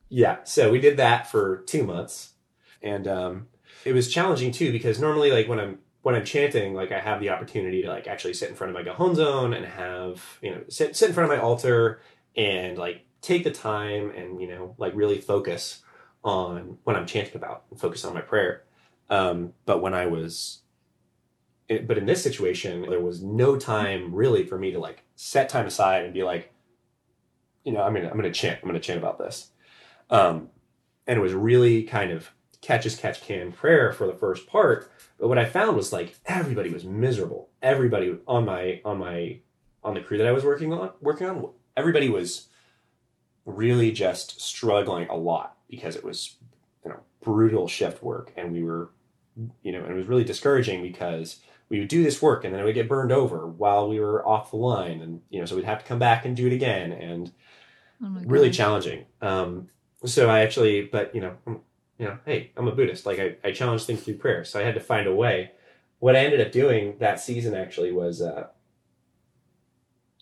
[0.09, 2.33] Yeah, so we did that for two months,
[2.81, 3.47] and um,
[3.85, 7.19] it was challenging too because normally, like when I'm when I'm chanting, like I have
[7.19, 10.61] the opportunity to like actually sit in front of my Gohonzon and have you know
[10.67, 12.01] sit sit in front of my altar
[12.35, 15.81] and like take the time and you know like really focus
[16.23, 18.63] on what I'm chanting about and focus on my prayer.
[19.09, 20.61] Um, but when I was,
[21.67, 25.49] it, but in this situation, there was no time really for me to like set
[25.49, 26.51] time aside and be like,
[27.63, 29.51] you know, I'm gonna I'm gonna chant I'm gonna chant about this.
[30.09, 30.49] Um,
[31.07, 34.91] and it was really kind of catch as catch can prayer for the first part.
[35.19, 37.49] But what I found was like everybody was miserable.
[37.61, 39.39] Everybody on my on my
[39.83, 42.47] on the crew that I was working on working on, everybody was
[43.45, 46.35] really just struggling a lot because it was
[46.83, 48.91] you know brutal shift work and we were
[49.63, 51.37] you know and it was really discouraging because
[51.69, 54.27] we would do this work and then it would get burned over while we were
[54.27, 56.53] off the line and you know so we'd have to come back and do it
[56.53, 57.31] again and
[58.01, 59.05] Oh really challenging.
[59.21, 59.67] Um,
[60.05, 61.59] so I actually, but you know, I'm,
[61.97, 63.05] you know, hey, I'm a Buddhist.
[63.05, 64.45] Like I, I challenge things through prayer.
[64.45, 65.51] So I had to find a way.
[65.99, 68.47] What I ended up doing that season actually was, uh,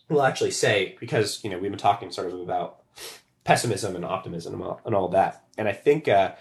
[0.10, 2.80] well, actually say because you know we've been talking sort of about
[3.44, 6.32] pessimism and optimism and all, and all that, and I think uh,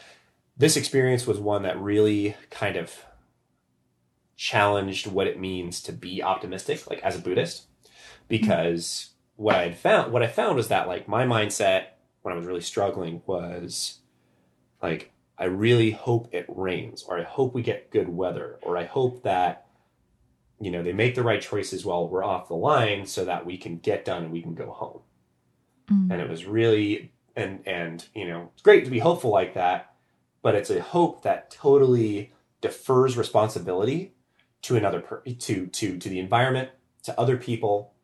[0.57, 3.05] this experience was one that really kind of
[4.37, 7.66] challenged what it means to be optimistic, like as a Buddhist,
[8.29, 11.88] because what I had found, what I found was that like my mindset
[12.27, 14.01] when I was really struggling was
[14.83, 18.85] like I really hope it rains, or I hope we get good weather, or I
[18.85, 19.69] hope that
[20.59, 23.57] you know they make the right choices while we're off the line, so that we
[23.57, 25.03] can get done and we can go home.
[25.89, 26.11] Mm.
[26.11, 29.95] And it was really and and you know it's great to be hopeful like that,
[30.43, 34.15] but it's a hope that totally defers responsibility
[34.62, 36.71] to another per- to to to the environment,
[37.05, 37.95] to other people,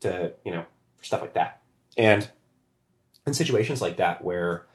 [0.00, 0.64] to you know
[1.00, 1.62] stuff like that.
[1.96, 2.28] And
[3.28, 4.66] in situations like that where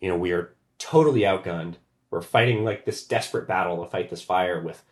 [0.00, 1.76] you know we are totally outgunned,
[2.10, 4.84] we're fighting like this desperate battle to fight this fire with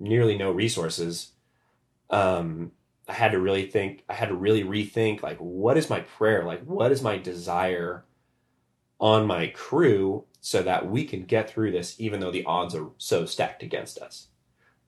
[0.00, 1.32] nearly no resources.
[2.10, 2.72] Um,
[3.08, 4.04] I had to really think.
[4.08, 8.04] I had to really rethink like what is my prayer, like what is my desire
[9.00, 12.88] on my crew, so that we can get through this, even though the odds are
[12.98, 14.28] so stacked against us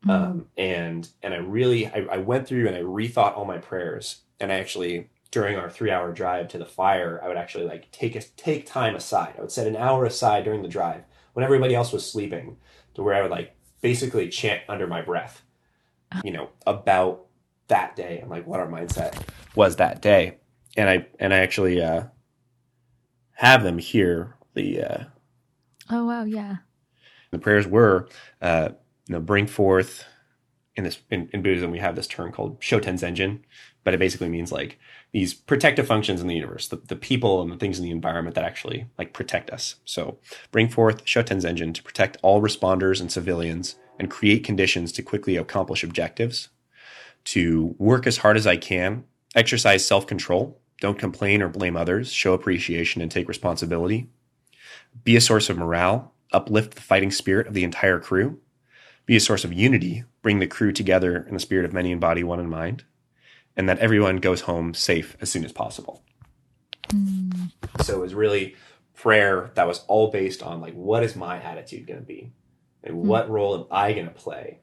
[0.06, 0.10] Mm.
[0.10, 4.22] um, and and I really I, I went through and I rethought all my prayers
[4.40, 7.90] and I actually during our three hour drive to the fire I would actually like
[7.90, 11.44] take a, take time aside I would set an hour aside during the drive when
[11.44, 12.56] everybody else was sleeping
[12.94, 15.42] to where I would like basically chant under my breath
[16.24, 17.26] you know about
[17.68, 19.14] that day and like what our mindset
[19.54, 20.38] was that day
[20.78, 22.04] and I and I actually uh,
[23.32, 25.04] have them here the uh,
[25.90, 26.56] oh wow, yeah.
[27.30, 28.08] the prayers were
[28.40, 28.70] uh,
[29.08, 30.04] you know bring forth
[30.78, 33.40] in this in, in buddhism we have this term called shoten zenjin
[33.84, 34.78] but it basically means like
[35.12, 38.34] these protective functions in the universe the, the people and the things in the environment
[38.34, 39.76] that actually like protect us.
[39.84, 40.18] So
[40.52, 45.36] bring forth shoten zenjin to protect all responders and civilians and create conditions to quickly
[45.36, 46.48] accomplish objectives
[47.24, 52.32] to work as hard as i can exercise self-control don't complain or blame others show
[52.32, 54.08] appreciation and take responsibility
[55.02, 58.38] be a source of morale uplift the fighting spirit of the entire crew,
[59.08, 61.98] be a source of unity, bring the crew together in the spirit of many in
[61.98, 62.84] body, one in mind,
[63.56, 66.04] and that everyone goes home safe as soon as possible.
[66.88, 67.50] Mm.
[67.82, 68.54] So it was really
[68.94, 72.32] prayer that was all based on like, what is my attitude going to be?
[72.84, 74.60] And what role am I going to play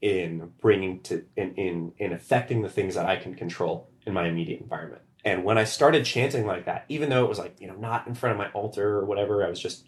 [0.00, 4.26] in bringing to, in, in, in affecting the things that I can control in my
[4.26, 5.02] immediate environment?
[5.26, 8.06] And when I started chanting like that, even though it was like, you know, not
[8.06, 9.86] in front of my altar or whatever, I was just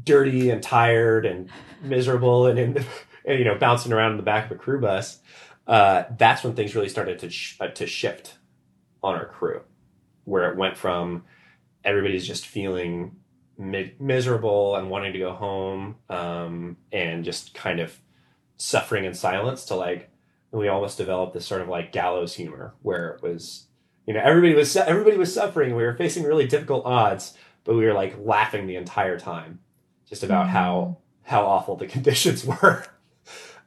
[0.00, 1.50] dirty and tired and
[1.82, 2.84] miserable and, in,
[3.24, 5.18] and you know, bouncing around in the back of a crew bus.
[5.66, 8.38] Uh, that's when things really started to, sh- uh, to shift
[9.02, 9.60] on our crew,
[10.24, 11.24] where it went from
[11.84, 13.16] everybody's just feeling
[13.58, 17.98] mi- miserable and wanting to go home um, and just kind of
[18.56, 20.10] suffering in silence to like,
[20.52, 23.66] we almost developed this sort of like gallows humor where it was
[24.06, 27.84] you know everybody was everybody was suffering we were facing really difficult odds but we
[27.84, 29.60] were like laughing the entire time
[30.12, 30.56] just about mm-hmm.
[30.56, 32.84] how how awful the conditions were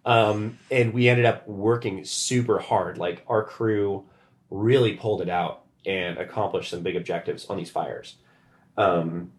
[0.05, 4.05] um, and we ended up working super hard like our crew
[4.51, 8.17] really pulled it out and accomplished some big objectives on these fires
[8.77, 9.31] um,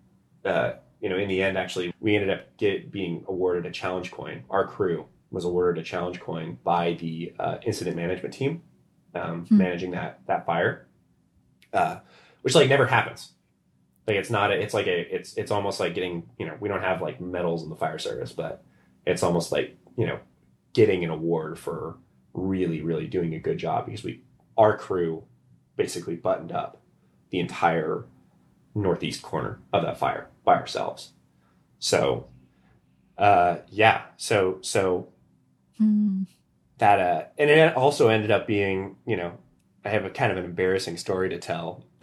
[0.44, 4.10] uh, you know in the end actually we ended up get, being awarded a challenge
[4.10, 8.62] coin our crew was awarded a challenge coin by the uh, incident management team
[9.16, 9.58] um, hmm.
[9.58, 10.86] managing that that fire,
[11.72, 11.98] uh,
[12.42, 13.32] which like never happens.
[14.06, 16.68] Like it's not a, it's like a it's it's almost like getting you know we
[16.68, 18.64] don't have like medals in the fire service, but
[19.04, 20.18] it's almost like you know
[20.72, 21.96] getting an award for
[22.34, 24.22] really really doing a good job because we
[24.56, 25.24] our crew
[25.76, 26.80] basically buttoned up
[27.30, 28.04] the entire
[28.74, 31.12] northeast corner of that fire by ourselves.
[31.78, 32.28] So
[33.18, 35.08] uh yeah, so so
[35.80, 36.26] Mm.
[36.78, 39.38] That uh, and it also ended up being, you know,
[39.86, 41.84] I have a kind of an embarrassing story to tell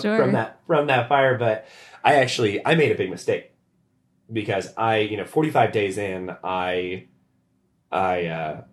[0.00, 0.16] sure.
[0.16, 1.66] from that from that fire, but
[2.04, 3.50] I actually I made a big mistake
[4.32, 7.06] because I, you know, 45 days in, I
[7.90, 8.64] I uh,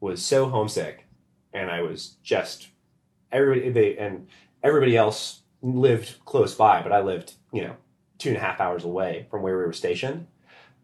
[0.00, 1.06] was so homesick
[1.52, 2.68] and I was just
[3.30, 4.28] everybody they and
[4.62, 7.76] everybody else lived close by, but I lived, you know,
[8.18, 10.26] two and a half hours away from where we were stationed.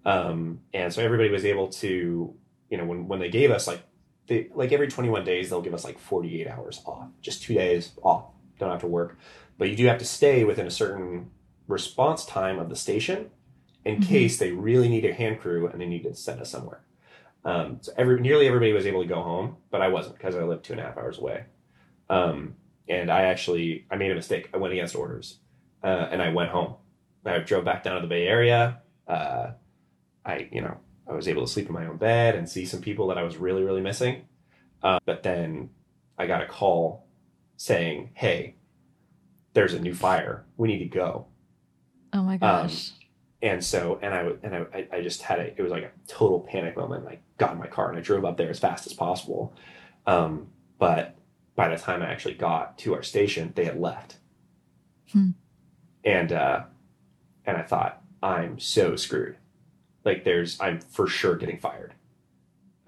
[0.06, 2.34] Um, and so everybody was able to
[2.70, 3.82] you know, when, when they gave us like,
[4.28, 7.92] they, like every 21 days, they'll give us like 48 hours off, just two days
[8.02, 8.26] off.
[8.58, 9.18] Don't have to work.
[9.56, 11.30] But you do have to stay within a certain
[11.66, 13.30] response time of the station
[13.84, 14.08] in mm-hmm.
[14.08, 16.80] case they really need a hand crew and they need to send us somewhere.
[17.44, 20.42] Um, so every, nearly everybody was able to go home, but I wasn't because I
[20.42, 21.44] lived two and a half hours away.
[22.10, 22.56] Um,
[22.88, 24.50] and I actually, I made a mistake.
[24.52, 25.38] I went against orders
[25.82, 26.74] uh, and I went home.
[27.24, 28.80] I drove back down to the Bay Area.
[29.06, 29.52] Uh,
[30.24, 32.80] I, you know, I was able to sleep in my own bed and see some
[32.80, 34.26] people that I was really, really missing.
[34.82, 35.70] Uh, but then
[36.18, 37.06] I got a call
[37.56, 38.56] saying, "Hey,
[39.54, 40.44] there's a new fire.
[40.56, 41.26] We need to go."
[42.12, 42.90] Oh my um, gosh!
[42.90, 42.94] Um,
[43.42, 45.46] and so, and I and I, I just had a.
[45.46, 47.06] It was like a total panic moment.
[47.08, 49.54] I got in my car and I drove up there as fast as possible.
[50.06, 51.16] Um, but
[51.56, 54.18] by the time I actually got to our station, they had left.
[55.12, 55.30] Hmm.
[56.04, 56.64] And uh,
[57.46, 59.38] and I thought, I'm so screwed
[60.08, 61.94] like there's I'm for sure getting fired.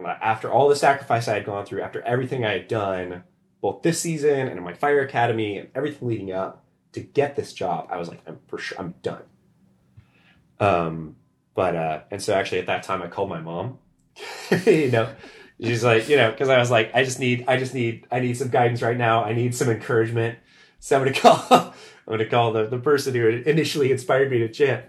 [0.05, 3.23] After all the sacrifice I had gone through, after everything I had done,
[3.61, 7.53] both this season and in my fire academy and everything leading up to get this
[7.53, 9.23] job, I was like, I'm for sure I'm done.
[10.59, 11.17] Um,
[11.55, 13.79] but uh, and so actually at that time I called my mom.
[14.67, 15.15] you know,
[15.63, 18.21] she's like, you know, because I was like, I just need, I just need, I
[18.21, 19.23] need some guidance right now.
[19.23, 20.39] I need some encouragement.
[20.79, 21.73] So I'm gonna call, I'm
[22.09, 24.87] gonna call the the person who initially inspired me to chant.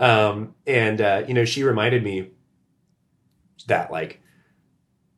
[0.00, 2.30] Um, and uh, you know, she reminded me
[3.68, 4.20] that like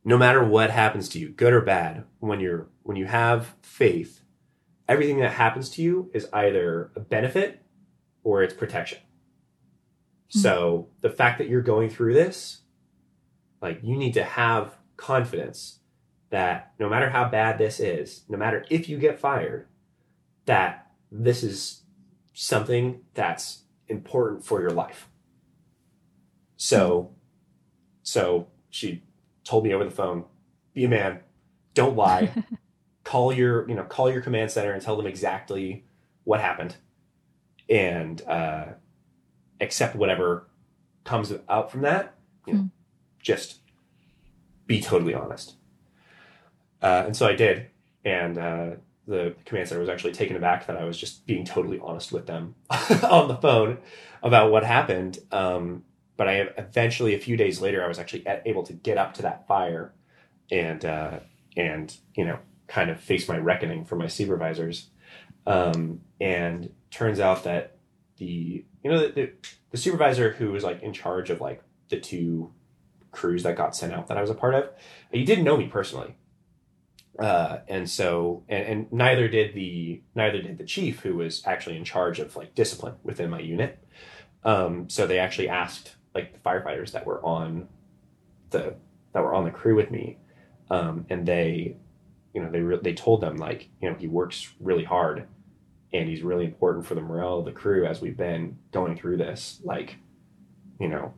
[0.05, 4.23] no matter what happens to you, good or bad, when you're when you have faith,
[4.89, 7.63] everything that happens to you is either a benefit
[8.25, 8.99] or it's protection.
[8.99, 10.41] Mm-hmm.
[10.41, 12.63] So the fact that you're going through this,
[13.61, 15.79] like you need to have confidence
[16.31, 19.69] that no matter how bad this is, no matter if you get fired,
[20.47, 21.83] that this is
[22.33, 25.09] something that's important for your life.
[26.57, 27.11] So,
[28.03, 29.03] so she
[29.45, 30.25] told me over the phone,
[30.75, 31.21] be a man,
[31.75, 32.33] don't lie,
[33.05, 35.85] call your, you know, call your command center and tell them exactly
[36.25, 36.77] what happened
[37.69, 38.67] and, uh,
[39.61, 40.49] accept whatever
[41.05, 42.15] comes out from that.
[42.47, 42.71] You know, mm.
[43.21, 43.61] just
[44.67, 45.55] be totally honest.
[46.81, 47.67] Uh, and so I did.
[48.05, 48.71] And, uh,
[49.07, 52.27] the command center was actually taken aback that I was just being totally honest with
[52.27, 53.79] them on the phone
[54.23, 55.19] about what happened.
[55.33, 55.85] Um,
[56.17, 59.23] but I eventually, a few days later, I was actually able to get up to
[59.23, 59.93] that fire
[60.51, 61.21] and uh,
[61.57, 62.39] and you know
[62.69, 64.89] kind of face my reckoning for my supervisors.
[65.47, 67.79] Um, and turns out that
[68.19, 69.33] the you know the, the,
[69.73, 72.53] the supervisor who was like in charge of like the two
[73.11, 74.71] crews that got sent out that I was a part of,
[75.11, 76.15] he didn't know me personally
[77.19, 81.77] uh, and so and, and neither did the neither did the chief who was actually
[81.77, 83.85] in charge of like discipline within my unit
[84.45, 87.69] um, so they actually asked like the firefighters that were on
[88.51, 88.75] the
[89.13, 90.19] that were on the crew with me
[90.71, 91.77] um, and they
[92.35, 95.27] you know, they re- they told them like, you know, he works really hard,
[95.93, 99.19] and he's really important for the morale of the crew as we've been going through
[99.19, 99.61] this.
[99.65, 99.97] Like,
[100.81, 101.15] you know,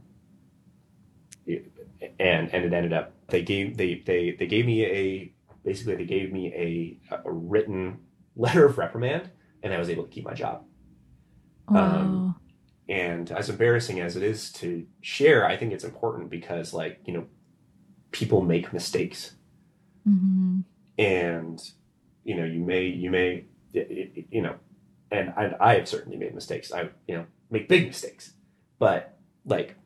[1.47, 5.32] and and it ended up they gave they they they gave me a
[5.65, 8.01] basically they gave me a a written
[8.37, 9.31] letter of reprimand,
[9.62, 10.65] and I was able to keep my job.
[11.69, 12.01] Wow.
[12.01, 12.37] Um,
[12.89, 17.15] and as embarrassing as it is to share, I think it's important because like you
[17.15, 17.27] know,
[18.11, 19.35] people make mistakes,
[20.07, 20.61] mm-hmm.
[20.99, 21.71] and
[22.25, 24.57] you know you may you may you know,
[25.11, 26.73] and I, I have certainly made mistakes.
[26.73, 28.35] I you know make big mistakes,
[28.79, 29.77] but like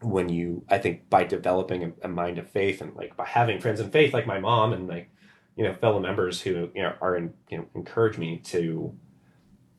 [0.00, 3.60] when you i think by developing a, a, mind of faith and like by having
[3.60, 5.10] friends in faith like my mom and like
[5.56, 8.94] you know fellow members who you know are in you know encourage me to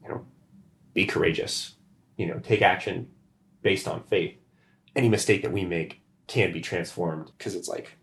[0.04, 0.26] you know
[0.94, 1.76] be courageous
[2.18, 3.08] you know take action
[3.62, 4.36] based on faith.
[4.96, 7.98] Any mistake that we make can be transformed because it's like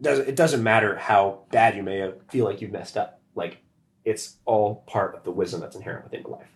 [0.00, 3.20] it doesn't it doesn't matter how bad you may feel like you've messed up.
[3.34, 3.58] Like
[4.04, 6.48] it's all part of the wisdom that's inherent within your life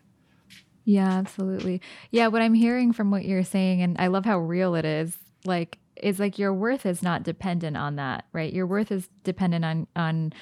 [0.90, 1.80] yeah, absolutely.
[2.10, 5.16] Yeah, what I'm hearing from what you're saying, and I love how real it is,
[5.44, 8.52] like, is like your worth is not dependent on that, right?
[8.52, 10.32] Your worth is dependent on on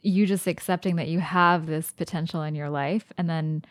[0.00, 3.62] you just accepting that you have this potential in your life and then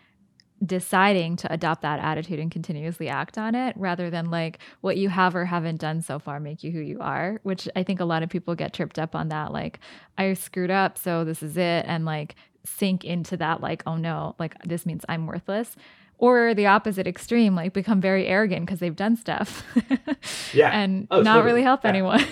[0.66, 5.10] deciding to adopt that attitude and continuously act on it rather than like what you
[5.10, 8.06] have or haven't done so far make you who you are which i think a
[8.06, 9.80] lot of people get tripped up on that like
[10.20, 14.36] i screwed up so this is it and like sink into that like oh no
[14.38, 15.76] like this means i'm worthless
[16.22, 19.64] or the opposite extreme, like become very arrogant because they've done stuff.
[20.54, 20.70] yeah.
[20.70, 21.46] And oh, not totally.
[21.52, 21.90] really help yeah.
[21.90, 22.24] anyone.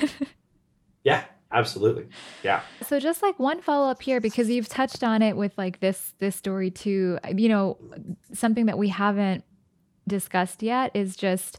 [1.04, 2.08] yeah, absolutely.
[2.44, 2.62] Yeah.
[2.84, 6.14] So just like one follow up here, because you've touched on it with like this
[6.20, 7.18] this story too.
[7.36, 7.78] You know,
[8.32, 9.44] something that we haven't
[10.08, 11.58] discussed yet is just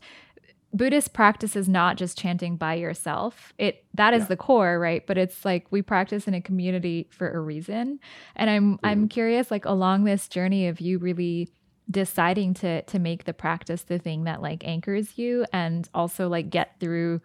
[0.72, 3.53] Buddhist practice is not just chanting by yourself.
[3.59, 4.28] It that is yeah.
[4.28, 5.05] the core, right?
[5.05, 7.99] But it's like we practice in a community for a reason.
[8.37, 8.78] And I'm mm.
[8.85, 11.49] I'm curious, like along this journey of you really
[11.91, 16.51] deciding to to make the practice the thing that like anchors you and also like
[16.51, 17.20] get through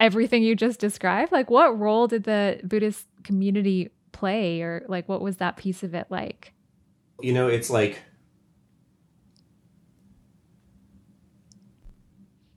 [0.00, 1.32] everything you just described?
[1.32, 5.94] Like what role did the buddhist community play or like what was that piece of
[5.94, 6.52] it like?
[7.20, 7.98] You know it's like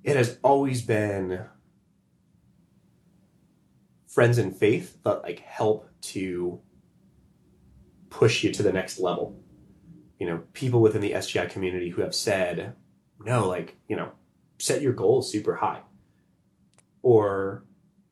[0.03, 1.45] it has always been
[4.07, 6.59] friends in faith that like help to
[8.09, 9.38] push you to the next level
[10.20, 12.76] you know, people within the SGI community who have said,
[13.20, 14.11] no, like, you know,
[14.57, 15.82] set your goals super high.
[17.01, 17.63] Or,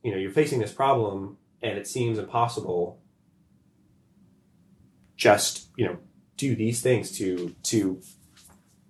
[0.04, 3.00] you know, you're facing this problem and it seems impossible.
[5.18, 5.98] Just, you know,
[6.38, 8.02] do these things to to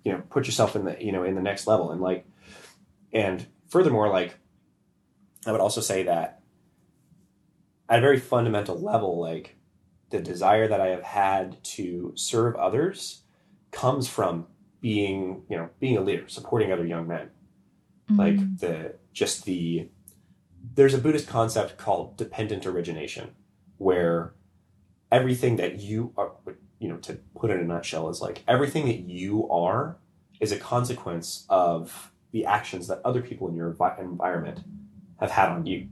[0.04, 1.90] you know, put yourself in the, you know, in the next level.
[1.90, 2.26] And like
[3.12, 4.38] and furthermore, like
[5.46, 6.42] I would also say that
[7.88, 9.55] at a very fundamental level, like
[10.16, 13.22] the desire that I have had to serve others
[13.70, 14.46] comes from
[14.80, 17.30] being, you know, being a leader, supporting other young men.
[18.10, 18.18] Mm-hmm.
[18.18, 19.88] Like the just the
[20.74, 23.32] there's a Buddhist concept called dependent origination,
[23.78, 24.34] where
[25.12, 26.32] everything that you are,
[26.78, 29.98] you know, to put it in a nutshell, is like everything that you are
[30.40, 34.60] is a consequence of the actions that other people in your environment
[35.20, 35.88] have had on you.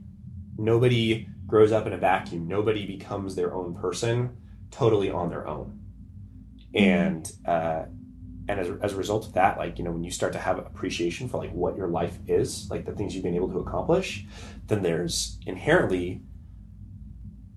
[0.57, 2.47] Nobody grows up in a vacuum.
[2.47, 4.37] Nobody becomes their own person
[4.71, 5.79] totally on their own.
[6.73, 7.83] And uh,
[8.47, 10.57] and as, as a result of that, like you know, when you start to have
[10.59, 14.25] appreciation for like what your life is, like the things you've been able to accomplish,
[14.67, 16.21] then there's inherently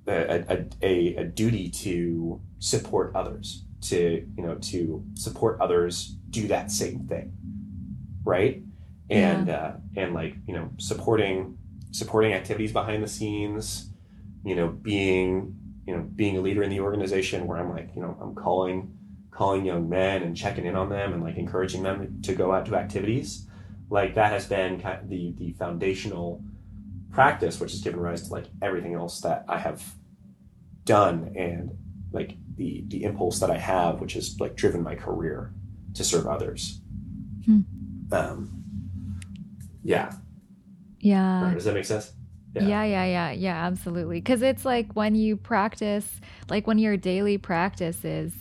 [0.06, 6.48] a, a, a, a duty to support others, to you know, to support others do
[6.48, 7.32] that same thing,
[8.24, 8.62] right?
[9.10, 9.54] And yeah.
[9.54, 11.58] uh, and like you know, supporting
[11.98, 13.90] supporting activities behind the scenes,
[14.44, 18.02] you know, being, you know, being a leader in the organization where I'm like, you
[18.02, 18.96] know, I'm calling,
[19.30, 22.66] calling young men and checking in on them and like encouraging them to go out
[22.66, 23.46] to activities.
[23.90, 26.42] Like that has been kind of the, the foundational
[27.10, 29.82] practice, which has given rise to like everything else that I have
[30.84, 31.76] done and
[32.12, 35.52] like the, the impulse that I have, which has like driven my career
[35.94, 36.80] to serve others.
[37.44, 37.60] Hmm.
[38.12, 38.64] Um,
[39.82, 40.12] yeah.
[41.00, 41.52] Yeah.
[41.54, 42.12] Does that make sense?
[42.54, 42.66] Yeah.
[42.66, 44.20] yeah, yeah, yeah, yeah, absolutely.
[44.20, 48.32] Because it's like when you practice, like when your daily practice is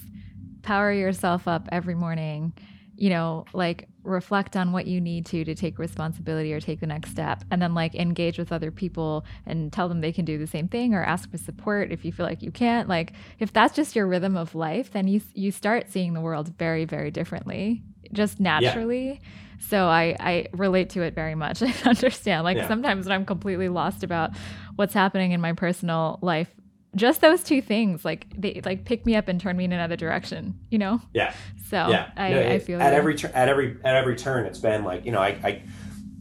[0.63, 2.53] power yourself up every morning,
[2.95, 6.87] you know, like reflect on what you need to to take responsibility or take the
[6.87, 10.37] next step, and then like engage with other people and tell them they can do
[10.37, 12.89] the same thing or ask for support if you feel like you can't.
[12.89, 16.53] Like if that's just your rhythm of life, then you you start seeing the world
[16.57, 17.83] very, very differently,
[18.13, 19.21] just naturally.
[19.21, 19.29] Yeah
[19.59, 21.61] so I, I relate to it very much.
[21.63, 22.43] I understand.
[22.43, 22.67] Like yeah.
[22.67, 24.31] sometimes when I'm completely lost about
[24.75, 26.53] what's happening in my personal life
[26.95, 29.97] just those two things like they like pick me up and turn me in another
[29.97, 31.33] direction you know yeah
[31.69, 34.57] so yeah i, No, I feel at every tur- at every at every turn it's
[34.57, 35.63] been like you know I I,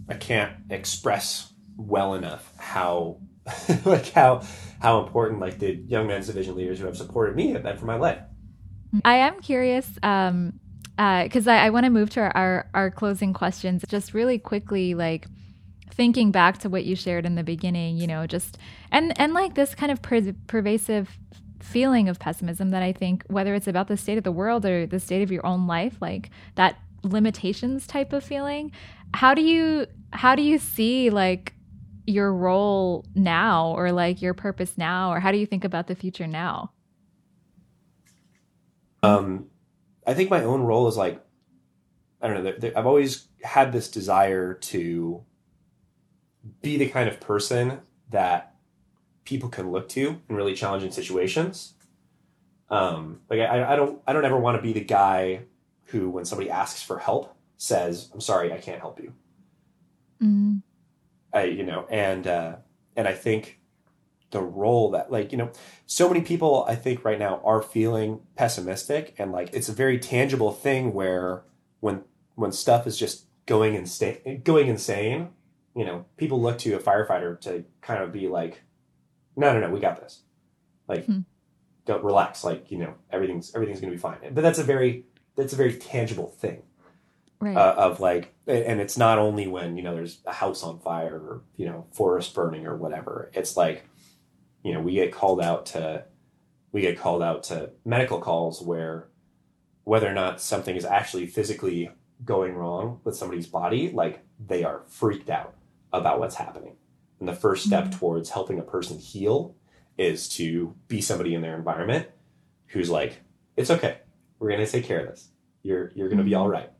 [0.09, 3.20] I can't express well enough how
[3.84, 4.43] like how
[4.80, 7.87] how important like the young men's division leaders who have supported me have been for
[7.87, 8.20] my life.
[9.05, 10.61] I am curious um
[10.97, 13.85] because I, I want to move to our, our our closing questions.
[13.89, 15.27] Just really quickly like
[15.91, 18.59] thinking back to what you shared in the beginning you know just
[18.91, 21.17] and and like this kind of per- pervasive
[21.63, 24.85] feeling of pessimism that i think whether it's about the state of the world or
[24.85, 28.71] the state of your own life like that limitations type of feeling
[29.15, 31.55] how do you how do you see like
[32.07, 35.95] your role now or like your purpose now or how do you think about the
[35.95, 36.71] future now?
[39.03, 39.47] Um,
[40.07, 41.21] I think my own role is like,
[42.23, 42.43] I don't know.
[42.45, 45.25] there- there- I've always had this desire to
[46.63, 47.81] be the kind of person
[48.11, 48.55] that
[49.25, 51.75] people can look to in really challenging situations.
[52.71, 55.43] Um, like I, I don't, I don't ever want to be the guy
[55.87, 59.13] who, when somebody asks for help, says, "I'm sorry, I can't help you."
[60.21, 60.63] mm.
[61.33, 62.57] I, you know, and uh,
[62.97, 63.61] and I think
[64.31, 65.51] the role that like you know,
[65.87, 69.99] so many people I think right now are feeling pessimistic, and like it's a very
[69.99, 71.45] tangible thing where
[71.81, 72.05] when
[72.35, 75.29] when stuff is just going insane, going insane,
[75.74, 78.62] you know, people look to a firefighter to kind of be like,
[79.37, 80.22] no, no, no, we got this,
[80.89, 81.07] like.
[81.07, 81.20] Hmm.
[81.85, 84.18] Don't relax, like you know, everything's everything's gonna be fine.
[84.33, 85.05] But that's a very
[85.37, 86.62] that's a very tangible thing
[87.41, 90.79] right uh, of like and it's not only when you know there's a house on
[90.79, 93.85] fire or you know forest burning or whatever it's like
[94.67, 96.05] you know we get called out to
[96.73, 99.07] we get called out to medical calls where
[99.85, 101.89] whether or not something is actually physically
[102.25, 105.55] going wrong with somebody's body like they are freaked out
[105.93, 106.75] about what's happening
[107.21, 107.99] and the first step Mhm.
[107.99, 109.55] towards helping a person heal
[109.97, 112.09] is to be somebody in their environment
[112.73, 113.12] who's like
[113.57, 113.99] it's okay
[114.41, 115.29] we're going to take care of this
[115.62, 116.39] you're you're going to be Mhm.
[116.41, 116.71] all right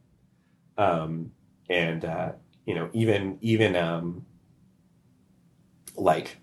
[0.87, 1.31] um,
[1.71, 2.33] and uh,
[2.65, 4.27] you know even even um,
[5.97, 6.39] like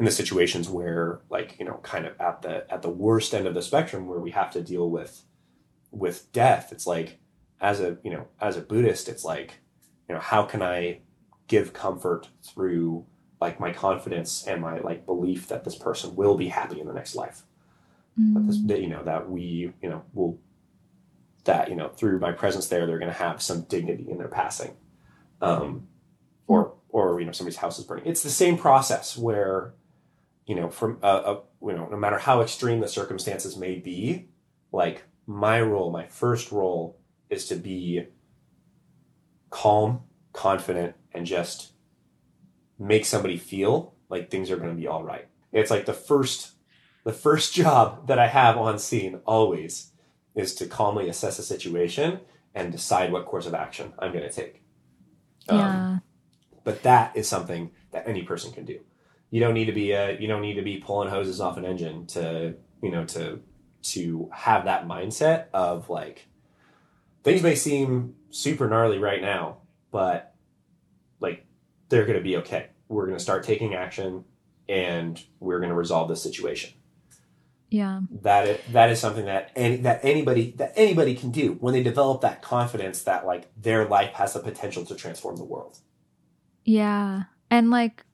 [0.00, 3.46] in the situations where like you know kind of at the at the worst end
[3.46, 5.22] of the spectrum where we have to deal with
[5.90, 7.18] with death it's like
[7.60, 9.58] as a you know as a buddhist it's like
[10.08, 10.98] you know how can i
[11.48, 13.04] give comfort through
[13.40, 16.92] like my confidence and my like belief that this person will be happy in the
[16.92, 17.42] next life?
[18.16, 18.68] That this Mm.
[18.68, 20.38] that you know that we you know will
[21.44, 24.28] that you know through my presence there they're going to have some dignity in their
[24.28, 24.76] passing.
[25.40, 25.88] Um
[26.46, 28.06] or or you know somebody's house is burning.
[28.06, 29.74] It's the same process where
[30.50, 34.26] you know from uh, uh, you know no matter how extreme the circumstances may be
[34.72, 36.98] like my role my first role
[37.28, 38.04] is to be
[39.50, 40.00] calm
[40.32, 41.70] confident and just
[42.80, 46.54] make somebody feel like things are going to be all right it's like the first
[47.04, 49.92] the first job that I have on scene always
[50.34, 52.18] is to calmly assess a situation
[52.56, 54.62] and decide what course of action I'm going to take.
[55.48, 55.98] Um, yeah
[56.64, 58.80] but that is something that any person can do.
[59.30, 61.64] You don't need to be a, you don't need to be pulling hoses off an
[61.64, 63.40] engine to you know to
[63.82, 66.26] to have that mindset of like
[67.22, 69.58] things may seem super gnarly right now,
[69.90, 70.34] but
[71.20, 71.46] like
[71.88, 72.68] they're going to be okay.
[72.88, 74.24] We're going to start taking action
[74.68, 76.72] and we're going to resolve this situation
[77.70, 81.72] yeah that is, that is something that any, that anybody that anybody can do when
[81.72, 85.78] they develop that confidence that like their life has the potential to transform the world.
[86.64, 87.24] Yeah.
[87.50, 88.04] And like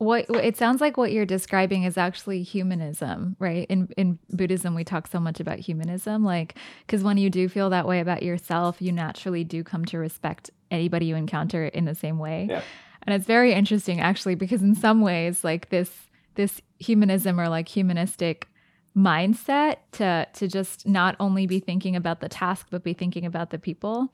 [0.00, 3.66] what it sounds like what you're describing is actually humanism, right?
[3.68, 6.56] In in Buddhism we talk so much about humanism like
[6.88, 10.50] cuz when you do feel that way about yourself, you naturally do come to respect
[10.70, 12.46] anybody you encounter in the same way.
[12.48, 12.62] Yeah.
[13.02, 15.90] And it's very interesting actually because in some ways like this
[16.34, 18.48] this humanism or like humanistic
[18.96, 23.50] mindset to to just not only be thinking about the task but be thinking about
[23.50, 24.12] the people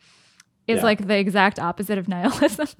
[0.66, 0.82] is Yeah.
[0.84, 2.66] like the exact opposite of nihilism.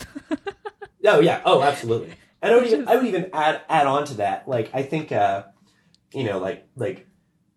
[1.09, 2.13] Oh yeah, oh absolutely.
[2.47, 4.49] And I even I would even add add on to that.
[4.49, 5.45] Like I think uh,
[6.13, 7.07] you know like like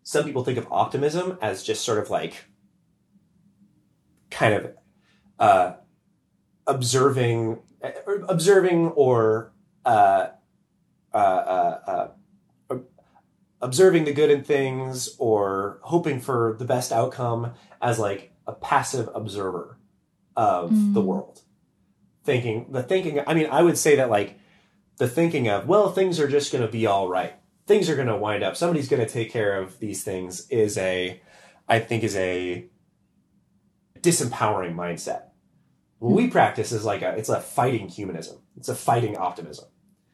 [0.03, 2.45] some people think of optimism as just sort of like
[4.31, 4.71] kind of
[5.39, 5.73] uh,
[6.67, 7.59] observing
[8.05, 9.53] or observing or
[9.85, 10.27] uh,
[11.13, 12.07] uh, uh,
[12.71, 12.77] uh,
[13.61, 19.09] observing the good in things or hoping for the best outcome as like a passive
[19.13, 19.77] observer
[20.35, 21.05] of the Mm.
[21.05, 21.41] world
[22.23, 24.38] thinking the thinking i mean i would say that like
[24.99, 27.33] the thinking of well things are just going to be all right
[27.65, 30.77] things are going to wind up somebody's going to take care of these things is
[30.77, 31.19] a
[31.67, 32.65] i think is a
[33.99, 35.23] disempowering mindset
[35.97, 39.65] what we practice is like a it's a fighting humanism it's a fighting optimism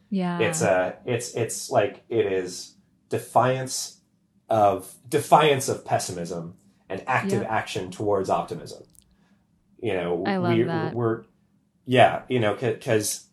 [0.10, 0.40] yeah.
[0.40, 2.76] it's a it's it's like it is
[3.10, 4.02] defiance
[4.50, 6.56] of defiance of pessimism
[6.90, 7.52] and active yep.
[7.52, 8.84] action towards optimism.
[9.82, 10.94] You know, I love we're, that.
[10.94, 11.24] we're
[11.86, 13.28] yeah, you know, because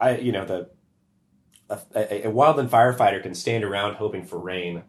[0.00, 0.70] I you know the
[1.68, 4.82] a, a, a wildland firefighter can stand around hoping for rain,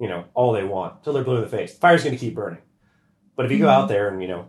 [0.00, 1.74] you know, all they want till they're blue in the face.
[1.74, 2.62] The fire's going to keep burning.
[3.36, 3.66] But if you mm-hmm.
[3.66, 4.48] go out there and you know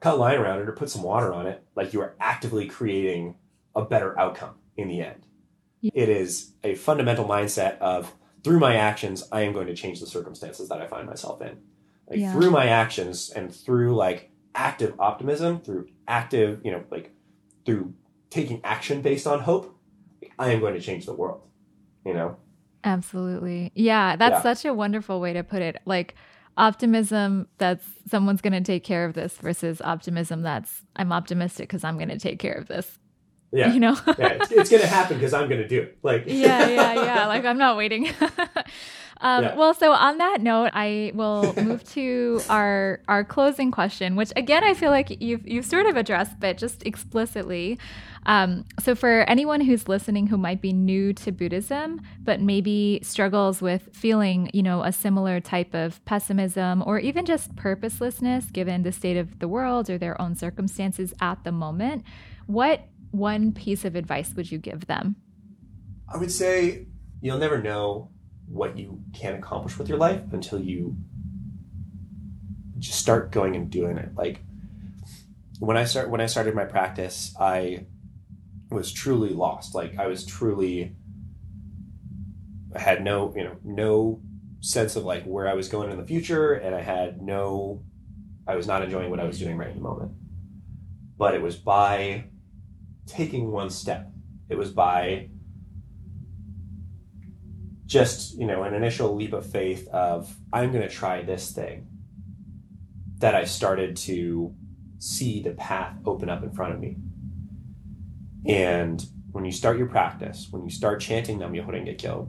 [0.00, 2.66] cut a line around it or put some water on it, like you are actively
[2.66, 3.34] creating
[3.74, 5.26] a better outcome in the end.
[5.80, 5.92] Yeah.
[5.94, 10.06] It is a fundamental mindset of through my actions, I am going to change the
[10.06, 11.58] circumstances that I find myself in.
[12.08, 12.32] Like yeah.
[12.32, 17.12] through my actions and through like active optimism, through active, you know, like
[17.66, 17.94] through
[18.30, 19.77] taking action based on hope,
[20.38, 21.42] I am going to change the world.
[22.04, 22.36] You know?
[22.84, 23.72] Absolutely.
[23.74, 24.54] Yeah, that's yeah.
[24.54, 25.76] such a wonderful way to put it.
[25.84, 26.14] Like
[26.56, 31.84] optimism that's someone's going to take care of this versus optimism that's I'm optimistic because
[31.84, 32.98] I'm going to take care of this.
[33.52, 33.72] Yeah.
[33.72, 33.96] You know?
[34.18, 35.98] yeah, it's, it's going to happen because I'm going to do it.
[36.02, 37.26] Like Yeah, yeah, yeah.
[37.26, 38.10] Like I'm not waiting.
[39.20, 39.54] Um, yeah.
[39.56, 44.64] Well, so on that note, I will move to our our closing question, which again
[44.64, 47.78] I feel like you've you've sort of addressed, but just explicitly.
[48.26, 53.62] Um, so for anyone who's listening who might be new to Buddhism, but maybe struggles
[53.62, 58.92] with feeling, you know, a similar type of pessimism or even just purposelessness given the
[58.92, 62.04] state of the world or their own circumstances at the moment,
[62.46, 65.16] what one piece of advice would you give them?
[66.12, 66.86] I would say
[67.22, 68.10] you'll never know
[68.48, 70.96] what you can accomplish with your life until you
[72.78, 74.10] just start going and doing it.
[74.14, 74.40] Like
[75.58, 77.86] when I start when I started my practice, I
[78.70, 79.74] was truly lost.
[79.74, 80.96] Like I was truly
[82.74, 84.20] I had no, you know, no
[84.60, 87.82] sense of like where I was going in the future and I had no
[88.46, 90.12] I was not enjoying what I was doing right in the moment.
[91.18, 92.24] But it was by
[93.06, 94.10] taking one step.
[94.48, 95.28] It was by
[97.88, 101.88] just you know an initial leap of faith of i'm going to try this thing
[103.18, 104.54] that i started to
[104.98, 106.96] see the path open up in front of me.
[108.46, 112.28] And when you start your practice when you start chanting nam myoho renge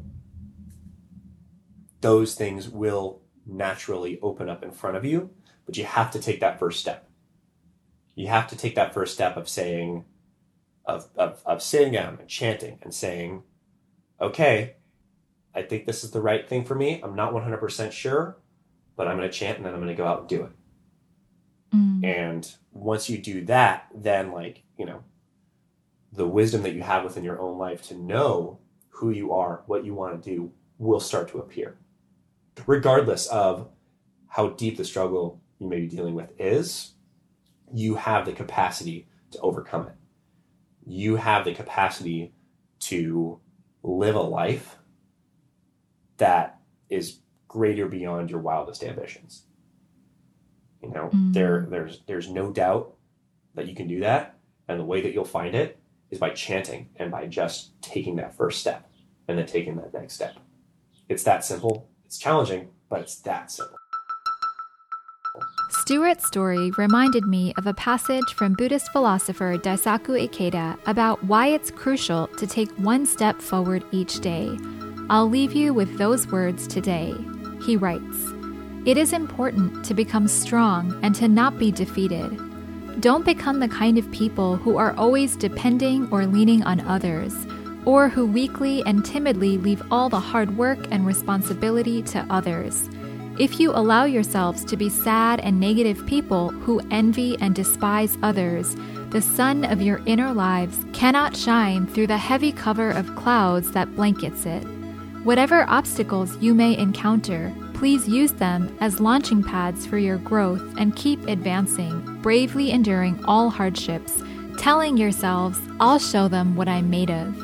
[2.02, 5.30] those things will naturally open up in front of you
[5.66, 7.10] but you have to take that first step.
[8.16, 10.06] You have to take that first step of saying
[10.86, 13.44] of, of, of sitting down and chanting and saying
[14.20, 14.76] okay
[15.60, 17.02] I think this is the right thing for me.
[17.04, 18.38] I'm not 100% sure,
[18.96, 20.52] but I'm going to chant and then I'm going to go out and do it.
[21.76, 22.06] Mm.
[22.06, 25.04] And once you do that, then, like, you know,
[26.14, 29.84] the wisdom that you have within your own life to know who you are, what
[29.84, 31.78] you want to do, will start to appear.
[32.66, 33.68] Regardless of
[34.28, 36.94] how deep the struggle you may be dealing with is,
[37.74, 39.96] you have the capacity to overcome it.
[40.86, 42.34] You have the capacity
[42.80, 43.40] to
[43.84, 44.79] live a life
[46.20, 46.60] that
[46.90, 49.44] is greater beyond your wildest ambitions.
[50.82, 51.34] You know, mm.
[51.34, 52.96] there there's there's no doubt
[53.56, 55.78] that you can do that, and the way that you'll find it
[56.10, 58.90] is by chanting and by just taking that first step
[59.28, 60.36] and then taking that next step.
[61.10, 61.90] It's that simple.
[62.06, 63.76] It's challenging, but it's that simple.
[65.70, 71.72] Stuart's story reminded me of a passage from Buddhist philosopher Daisaku Ikeda about why it's
[71.72, 74.58] crucial to take one step forward each day
[75.12, 77.16] I'll leave you with those words today.
[77.66, 78.32] He writes
[78.86, 82.40] It is important to become strong and to not be defeated.
[83.02, 87.34] Don't become the kind of people who are always depending or leaning on others,
[87.86, 92.88] or who weakly and timidly leave all the hard work and responsibility to others.
[93.40, 98.76] If you allow yourselves to be sad and negative people who envy and despise others,
[99.10, 103.96] the sun of your inner lives cannot shine through the heavy cover of clouds that
[103.96, 104.68] blankets it.
[105.30, 110.96] Whatever obstacles you may encounter, please use them as launching pads for your growth and
[110.96, 114.24] keep advancing, bravely enduring all hardships,
[114.58, 117.38] telling yourselves, I'll show them what I'm made of.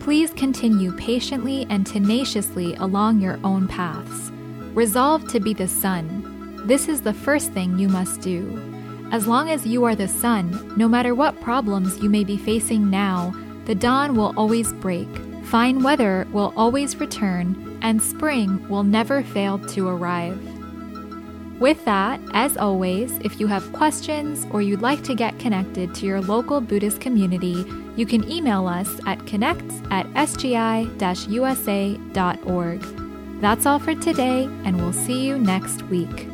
[0.00, 4.32] Please continue patiently and tenaciously along your own paths.
[4.74, 6.66] Resolve to be the sun.
[6.66, 8.60] This is the first thing you must do.
[9.12, 12.90] As long as you are the sun, no matter what problems you may be facing
[12.90, 13.32] now,
[13.66, 15.06] the dawn will always break
[15.50, 20.38] Fine weather will always return, and spring will never fail to arrive.
[21.58, 26.06] With that, as always, if you have questions or you'd like to get connected to
[26.06, 30.86] your local Buddhist community, you can email us at connects at sgi
[31.28, 32.80] usa.org.
[33.40, 36.29] That's all for today, and we'll see you next week.